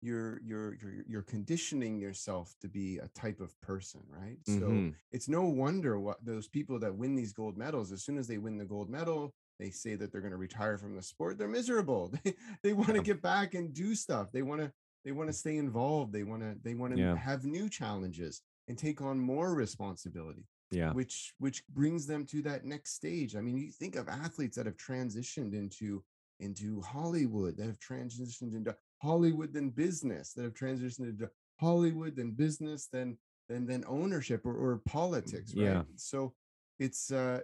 you're 0.00 0.40
you're 0.42 0.74
you're 0.74 1.04
you're 1.06 1.22
conditioning 1.22 1.98
yourself 1.98 2.54
to 2.60 2.68
be 2.68 2.98
a 2.98 3.08
type 3.08 3.40
of 3.40 3.58
person, 3.60 4.02
right? 4.08 4.38
So 4.44 4.66
Mhm. 4.66 4.94
it's 5.12 5.28
no 5.28 5.44
wonder 5.44 5.98
what 5.98 6.24
those 6.24 6.48
people 6.48 6.78
that 6.80 6.94
win 6.94 7.14
these 7.14 7.32
gold 7.32 7.56
medals, 7.56 7.92
as 7.92 8.04
soon 8.04 8.18
as 8.18 8.26
they 8.26 8.38
win 8.38 8.58
the 8.58 8.64
gold 8.64 8.90
medal, 8.90 9.34
they 9.58 9.70
say 9.70 9.94
that 9.96 10.12
they're 10.12 10.20
going 10.20 10.30
to 10.32 10.36
retire 10.38 10.78
from 10.78 10.94
the 10.96 11.02
sport. 11.02 11.38
They're 11.38 11.48
miserable. 11.48 12.12
They 12.24 12.34
they 12.62 12.72
want 12.72 12.94
to 12.94 13.02
get 13.02 13.20
back 13.22 13.54
and 13.54 13.72
do 13.72 13.94
stuff. 13.94 14.30
They 14.32 14.42
want 14.42 14.60
to 14.60 14.72
they 15.04 15.12
want 15.12 15.28
to 15.28 15.32
stay 15.32 15.56
involved. 15.56 16.12
They 16.12 16.22
want 16.24 16.42
to 16.42 16.56
they 16.62 16.74
want 16.74 16.94
to 16.94 17.00
Yeah. 17.00 17.16
have 17.16 17.44
new 17.44 17.68
challenges 17.68 18.42
and 18.68 18.76
take 18.78 19.00
on 19.00 19.18
more 19.18 19.54
responsibility 19.54 20.44
Yeah. 20.70 20.92
which 20.92 21.34
which 21.38 21.66
brings 21.68 22.06
them 22.06 22.26
to 22.26 22.42
that 22.42 22.64
next 22.66 22.92
stage 22.94 23.34
i 23.34 23.40
mean 23.40 23.56
you 23.56 23.70
think 23.72 23.96
of 23.96 24.08
athletes 24.08 24.56
that 24.56 24.66
have 24.66 24.76
transitioned 24.76 25.54
into 25.54 26.04
into 26.40 26.82
hollywood 26.82 27.56
that 27.56 27.64
have 27.66 27.78
transitioned 27.80 28.54
into 28.54 28.76
hollywood 29.00 29.54
then 29.54 29.70
business 29.70 30.34
that 30.34 30.42
have 30.44 30.52
transitioned 30.52 31.08
into 31.08 31.30
hollywood 31.58 32.14
then 32.14 32.32
business 32.32 32.88
then 32.92 33.16
then 33.48 33.64
then 33.66 33.82
ownership 33.88 34.44
or, 34.44 34.54
or 34.54 34.82
politics 34.84 35.54
right 35.56 35.64
Yeah. 35.64 35.82
so 35.96 36.34
it's 36.78 37.10
uh 37.10 37.40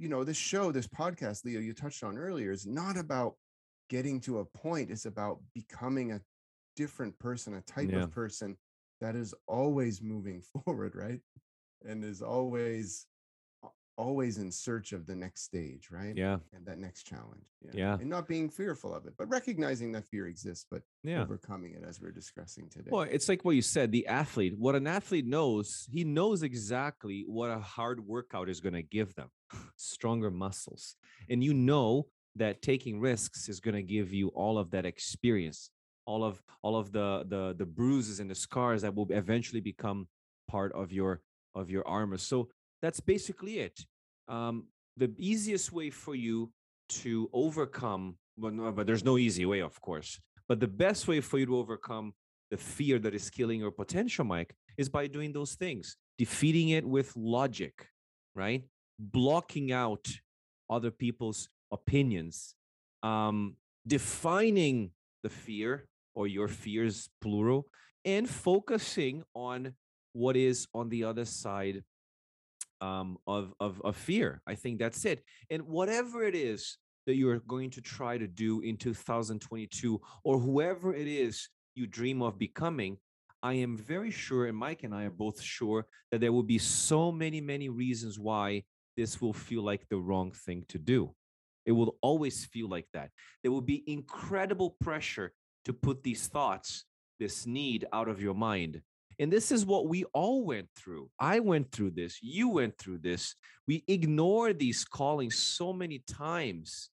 you 0.00 0.08
know 0.08 0.24
this 0.24 0.36
show 0.38 0.72
this 0.72 0.88
podcast 0.88 1.44
leo 1.44 1.60
you 1.60 1.74
touched 1.74 2.02
on 2.02 2.16
earlier 2.16 2.50
is 2.50 2.66
not 2.66 2.96
about 2.96 3.34
getting 3.90 4.18
to 4.18 4.38
a 4.38 4.44
point 4.44 4.90
it's 4.90 5.04
about 5.04 5.38
becoming 5.54 6.12
a 6.12 6.20
different 6.74 7.16
person 7.18 7.54
a 7.54 7.60
type 7.60 7.90
Yeah. 7.92 8.04
of 8.04 8.10
person 8.10 8.56
that 9.02 9.14
is 9.14 9.34
always 9.46 10.00
moving 10.00 10.42
forward 10.64 10.94
right 10.96 11.20
and 11.84 12.02
is 12.02 12.22
always 12.22 13.06
always 14.00 14.34
in 14.38 14.50
search 14.50 14.88
of 14.96 15.00
the 15.10 15.14
next 15.24 15.42
stage 15.50 15.84
right 15.90 16.16
Yeah. 16.24 16.38
and 16.54 16.62
that 16.68 16.78
next 16.86 17.02
challenge 17.12 17.46
Yeah. 17.82 17.98
and 18.00 18.08
not 18.16 18.24
being 18.34 18.48
fearful 18.60 18.90
of 18.98 19.02
it 19.08 19.14
but 19.20 19.26
recognizing 19.38 19.92
that 19.92 20.04
fear 20.12 20.26
exists 20.34 20.64
but 20.72 20.82
Yeah. 21.02 21.22
overcoming 21.22 21.72
it 21.78 21.84
as 21.90 22.00
we're 22.00 22.18
discussing 22.22 22.64
today 22.70 22.90
Well, 22.94 23.06
it's 23.16 23.28
like 23.28 23.44
what 23.44 23.56
you 23.60 23.62
said 23.76 23.86
the 23.92 24.06
athlete, 24.22 24.54
what 24.64 24.74
an 24.80 24.86
athlete 24.86 25.26
knows, 25.36 25.66
he 25.96 26.02
knows 26.18 26.42
exactly 26.42 27.24
what 27.26 27.50
a 27.50 27.58
hard 27.76 27.98
workout 28.14 28.48
is 28.48 28.60
going 28.60 28.78
to 28.82 28.82
give 28.98 29.10
them 29.18 29.28
stronger 29.76 30.30
muscles. 30.30 30.96
And 31.30 31.38
you 31.44 31.52
know 31.54 32.08
that 32.36 32.62
taking 32.62 33.00
risks 33.00 33.48
is 33.52 33.58
going 33.60 33.74
to 33.82 33.82
give 33.96 34.08
you 34.12 34.28
all 34.28 34.56
of 34.62 34.70
that 34.70 34.86
experience, 34.86 35.70
all 36.06 36.22
of 36.30 36.34
all 36.62 36.76
of 36.82 36.86
the 36.96 37.08
the 37.34 37.42
the 37.62 37.66
bruises 37.78 38.20
and 38.20 38.30
the 38.30 38.34
scars 38.46 38.80
that 38.82 38.94
will 38.96 39.08
eventually 39.22 39.60
become 39.72 40.08
part 40.48 40.70
of 40.72 40.86
your 40.98 41.12
of 41.60 41.64
your 41.74 41.84
armor. 41.98 42.16
So 42.18 42.48
that's 42.82 43.00
basically 43.00 43.60
it. 43.60 43.84
Um, 44.28 44.66
the 44.96 45.12
easiest 45.18 45.72
way 45.72 45.90
for 45.90 46.14
you 46.14 46.52
to 46.88 47.30
overcome, 47.32 48.16
no, 48.36 48.72
but 48.72 48.86
there's 48.86 49.04
no 49.04 49.18
easy 49.18 49.46
way, 49.46 49.60
of 49.60 49.80
course. 49.80 50.20
But 50.48 50.60
the 50.60 50.68
best 50.68 51.06
way 51.08 51.20
for 51.20 51.38
you 51.38 51.46
to 51.46 51.56
overcome 51.56 52.12
the 52.50 52.56
fear 52.56 52.98
that 52.98 53.14
is 53.14 53.30
killing 53.30 53.60
your 53.60 53.70
potential, 53.70 54.24
Mike, 54.24 54.54
is 54.76 54.88
by 54.88 55.06
doing 55.06 55.32
those 55.32 55.54
things, 55.54 55.96
defeating 56.18 56.70
it 56.70 56.84
with 56.84 57.14
logic, 57.16 57.86
right? 58.34 58.64
Blocking 58.98 59.72
out 59.72 60.08
other 60.68 60.90
people's 60.90 61.48
opinions, 61.72 62.54
um, 63.02 63.56
defining 63.86 64.90
the 65.22 65.30
fear 65.30 65.86
or 66.14 66.26
your 66.26 66.48
fears, 66.48 67.08
plural, 67.20 67.66
and 68.04 68.28
focusing 68.28 69.22
on 69.34 69.74
what 70.12 70.36
is 70.36 70.66
on 70.74 70.88
the 70.88 71.04
other 71.04 71.24
side 71.24 71.82
um, 72.80 73.18
of, 73.26 73.52
of, 73.60 73.80
of 73.82 73.96
fear. 73.96 74.42
I 74.46 74.54
think 74.54 74.78
that's 74.78 75.04
it. 75.04 75.22
And 75.50 75.62
whatever 75.62 76.22
it 76.24 76.34
is 76.34 76.78
that 77.06 77.16
you're 77.16 77.40
going 77.40 77.70
to 77.70 77.80
try 77.80 78.18
to 78.18 78.26
do 78.26 78.60
in 78.60 78.76
2022, 78.76 80.00
or 80.24 80.38
whoever 80.38 80.94
it 80.94 81.08
is 81.08 81.48
you 81.74 81.86
dream 81.86 82.22
of 82.22 82.38
becoming, 82.38 82.98
I 83.42 83.54
am 83.54 83.76
very 83.76 84.10
sure, 84.10 84.46
and 84.46 84.56
Mike 84.56 84.82
and 84.84 84.94
I 84.94 85.04
are 85.04 85.10
both 85.10 85.40
sure, 85.40 85.86
that 86.10 86.20
there 86.20 86.32
will 86.32 86.42
be 86.42 86.58
so 86.58 87.10
many, 87.10 87.40
many 87.40 87.68
reasons 87.68 88.18
why 88.18 88.64
this 88.96 89.20
will 89.20 89.32
feel 89.32 89.62
like 89.62 89.88
the 89.88 89.96
wrong 89.96 90.32
thing 90.32 90.64
to 90.68 90.78
do. 90.78 91.14
It 91.64 91.72
will 91.72 91.96
always 92.02 92.44
feel 92.46 92.68
like 92.68 92.86
that. 92.92 93.10
There 93.42 93.52
will 93.52 93.60
be 93.60 93.82
incredible 93.86 94.76
pressure 94.80 95.32
to 95.64 95.72
put 95.72 96.02
these 96.02 96.26
thoughts, 96.26 96.84
this 97.18 97.46
need 97.46 97.86
out 97.92 98.08
of 98.08 98.20
your 98.20 98.34
mind. 98.34 98.82
And 99.20 99.30
this 99.30 99.52
is 99.52 99.66
what 99.66 99.86
we 99.86 100.04
all 100.14 100.44
went 100.44 100.68
through. 100.74 101.10
I 101.20 101.40
went 101.40 101.70
through 101.72 101.90
this. 101.90 102.18
You 102.22 102.48
went 102.48 102.78
through 102.78 102.98
this. 102.98 103.36
We 103.68 103.84
ignore 103.86 104.54
these 104.54 104.82
callings 104.82 105.36
so 105.36 105.74
many 105.74 106.02
times. 106.08 106.88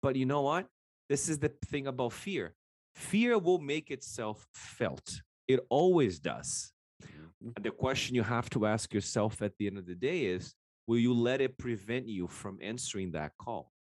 But 0.00 0.14
you 0.14 0.24
know 0.24 0.42
what? 0.42 0.68
This 1.08 1.28
is 1.28 1.38
the 1.38 1.50
thing 1.66 1.88
about 1.88 2.12
fear 2.12 2.54
fear 2.94 3.38
will 3.38 3.58
make 3.58 3.90
itself 3.90 4.46
felt, 4.52 5.22
it 5.46 5.60
always 5.70 6.18
does. 6.18 6.72
Mm-hmm. 7.02 7.50
And 7.56 7.64
the 7.64 7.70
question 7.70 8.14
you 8.14 8.24
have 8.24 8.50
to 8.50 8.66
ask 8.66 8.92
yourself 8.92 9.40
at 9.40 9.52
the 9.58 9.68
end 9.68 9.78
of 9.78 9.86
the 9.86 9.94
day 9.94 10.26
is 10.26 10.54
will 10.86 10.98
you 10.98 11.14
let 11.14 11.40
it 11.40 11.58
prevent 11.58 12.08
you 12.08 12.26
from 12.26 12.58
answering 12.60 13.12
that 13.12 13.32
call? 13.38 13.72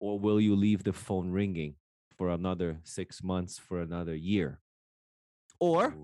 Or 0.00 0.18
will 0.18 0.40
you 0.40 0.56
leave 0.56 0.84
the 0.84 0.92
phone 0.92 1.30
ringing 1.30 1.74
for 2.16 2.30
another 2.30 2.80
six 2.84 3.22
months, 3.22 3.58
for 3.58 3.80
another 3.82 4.14
year? 4.14 4.60
Or 5.58 5.94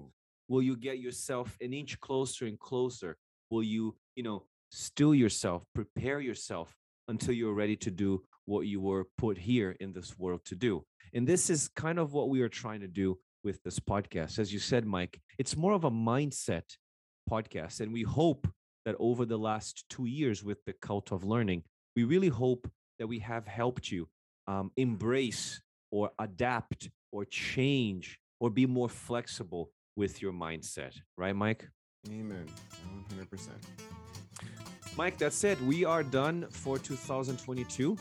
will 0.48 0.62
you 0.62 0.76
get 0.76 0.98
yourself 0.98 1.56
an 1.60 1.72
inch 1.72 2.00
closer 2.00 2.46
and 2.46 2.58
closer? 2.58 3.16
Will 3.50 3.62
you, 3.62 3.96
you 4.14 4.22
know, 4.22 4.44
still 4.70 5.14
yourself, 5.14 5.64
prepare 5.74 6.20
yourself 6.20 6.74
until 7.08 7.34
you're 7.34 7.54
ready 7.54 7.76
to 7.76 7.90
do 7.90 8.22
what 8.46 8.66
you 8.66 8.80
were 8.80 9.06
put 9.18 9.38
here 9.38 9.76
in 9.80 9.92
this 9.92 10.18
world 10.18 10.44
to 10.46 10.54
do? 10.54 10.84
And 11.14 11.26
this 11.26 11.50
is 11.50 11.68
kind 11.68 11.98
of 11.98 12.12
what 12.12 12.28
we 12.28 12.40
are 12.42 12.48
trying 12.48 12.80
to 12.80 12.88
do 12.88 13.18
with 13.44 13.62
this 13.62 13.78
podcast. 13.78 14.38
As 14.38 14.52
you 14.52 14.58
said, 14.58 14.84
Mike, 14.86 15.20
it's 15.38 15.56
more 15.56 15.72
of 15.72 15.84
a 15.84 15.90
mindset 15.90 16.76
podcast. 17.30 17.80
And 17.80 17.92
we 17.92 18.02
hope 18.02 18.48
that 18.84 18.96
over 18.98 19.24
the 19.24 19.38
last 19.38 19.84
two 19.88 20.06
years 20.06 20.42
with 20.44 20.64
the 20.64 20.72
cult 20.74 21.12
of 21.12 21.24
learning, 21.24 21.62
we 21.94 22.04
really 22.04 22.28
hope 22.28 22.68
that 22.98 23.06
we 23.06 23.18
have 23.20 23.46
helped 23.46 23.90
you 23.90 24.08
um, 24.46 24.70
embrace 24.76 25.60
or 25.90 26.10
adapt 26.18 26.88
or 27.12 27.24
change 27.24 28.18
or 28.40 28.50
be 28.50 28.66
more 28.66 28.88
flexible 28.88 29.70
with 29.96 30.22
your 30.22 30.32
mindset. 30.32 30.92
Right, 31.16 31.34
Mike? 31.34 31.68
Amen. 32.08 32.46
100%. 33.14 33.48
Mike, 34.96 35.18
that's 35.18 35.42
it. 35.44 35.60
We 35.62 35.84
are 35.84 36.02
done 36.02 36.46
for 36.50 36.78
2022. 36.78 37.96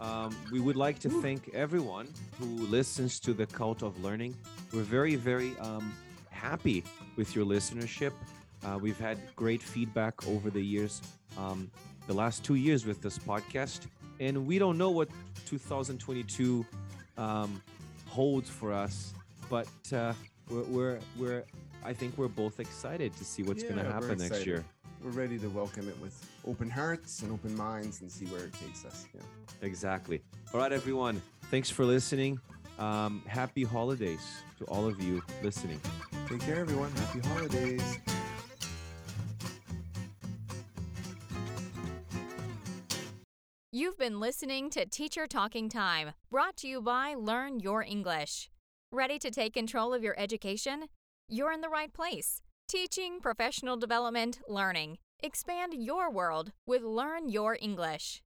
Um, 0.00 0.34
we 0.50 0.60
would 0.60 0.74
like 0.74 0.98
to 1.00 1.08
thank 1.08 1.54
everyone 1.54 2.08
who 2.38 2.46
listens 2.66 3.20
to 3.20 3.32
the 3.32 3.46
Cult 3.46 3.82
of 3.82 4.02
Learning. 4.02 4.34
We're 4.72 4.82
very, 4.82 5.14
very 5.14 5.56
um, 5.60 5.94
happy 6.30 6.82
with 7.16 7.36
your 7.36 7.44
listenership. 7.44 8.12
Uh, 8.64 8.78
we've 8.80 8.98
had 8.98 9.18
great 9.36 9.62
feedback 9.62 10.26
over 10.26 10.50
the 10.50 10.60
years, 10.60 11.02
um, 11.38 11.70
the 12.08 12.14
last 12.14 12.42
two 12.42 12.56
years 12.56 12.84
with 12.84 13.00
this 13.00 13.18
podcast, 13.18 13.86
and 14.18 14.46
we 14.46 14.58
don't 14.58 14.76
know 14.78 14.90
what 14.90 15.08
2022 15.46 16.66
um, 17.16 17.62
holds 18.06 18.50
for 18.50 18.72
us, 18.72 19.14
but 19.48 19.68
uh, 19.92 20.12
we're, 20.52 20.62
we're, 20.64 20.98
we're, 21.18 21.44
I 21.84 21.92
think 21.92 22.16
we're 22.18 22.28
both 22.28 22.60
excited 22.60 23.16
to 23.16 23.24
see 23.24 23.42
what's 23.42 23.62
yeah, 23.62 23.70
going 23.70 23.84
to 23.84 23.92
happen 23.92 24.18
next 24.18 24.46
year 24.46 24.64
we're 25.04 25.10
ready 25.10 25.38
to 25.38 25.48
welcome 25.48 25.88
it 25.88 26.00
with 26.00 26.14
open 26.46 26.70
hearts 26.70 27.22
and 27.22 27.32
open 27.32 27.56
minds 27.56 28.02
and 28.02 28.10
see 28.10 28.24
where 28.26 28.44
it 28.44 28.52
takes 28.52 28.84
us. 28.84 29.06
Yeah. 29.12 29.20
Exactly. 29.62 30.22
All 30.54 30.60
right, 30.60 30.72
everyone. 30.72 31.20
Thanks 31.50 31.70
for 31.70 31.84
listening. 31.84 32.40
Um, 32.78 33.22
happy 33.26 33.64
holidays 33.64 34.42
to 34.58 34.64
all 34.66 34.86
of 34.86 35.02
you 35.02 35.22
listening. 35.42 35.80
Take 36.28 36.40
care, 36.40 36.56
everyone. 36.56 36.90
Happy 36.92 37.20
holidays. 37.20 37.98
You've 43.72 43.98
been 43.98 44.20
listening 44.20 44.70
to 44.70 44.84
Teacher 44.86 45.26
Talking 45.26 45.68
Time, 45.68 46.12
brought 46.30 46.56
to 46.58 46.68
you 46.68 46.80
by 46.80 47.14
Learn 47.14 47.58
Your 47.58 47.82
English. 47.82 48.51
Ready 48.94 49.18
to 49.20 49.30
take 49.30 49.54
control 49.54 49.94
of 49.94 50.02
your 50.02 50.14
education? 50.18 50.88
You're 51.26 51.50
in 51.50 51.62
the 51.62 51.70
right 51.70 51.90
place. 51.94 52.42
Teaching, 52.68 53.20
professional 53.20 53.78
development, 53.78 54.40
learning. 54.46 54.98
Expand 55.20 55.72
your 55.72 56.10
world 56.10 56.52
with 56.66 56.82
Learn 56.82 57.30
Your 57.30 57.56
English. 57.58 58.20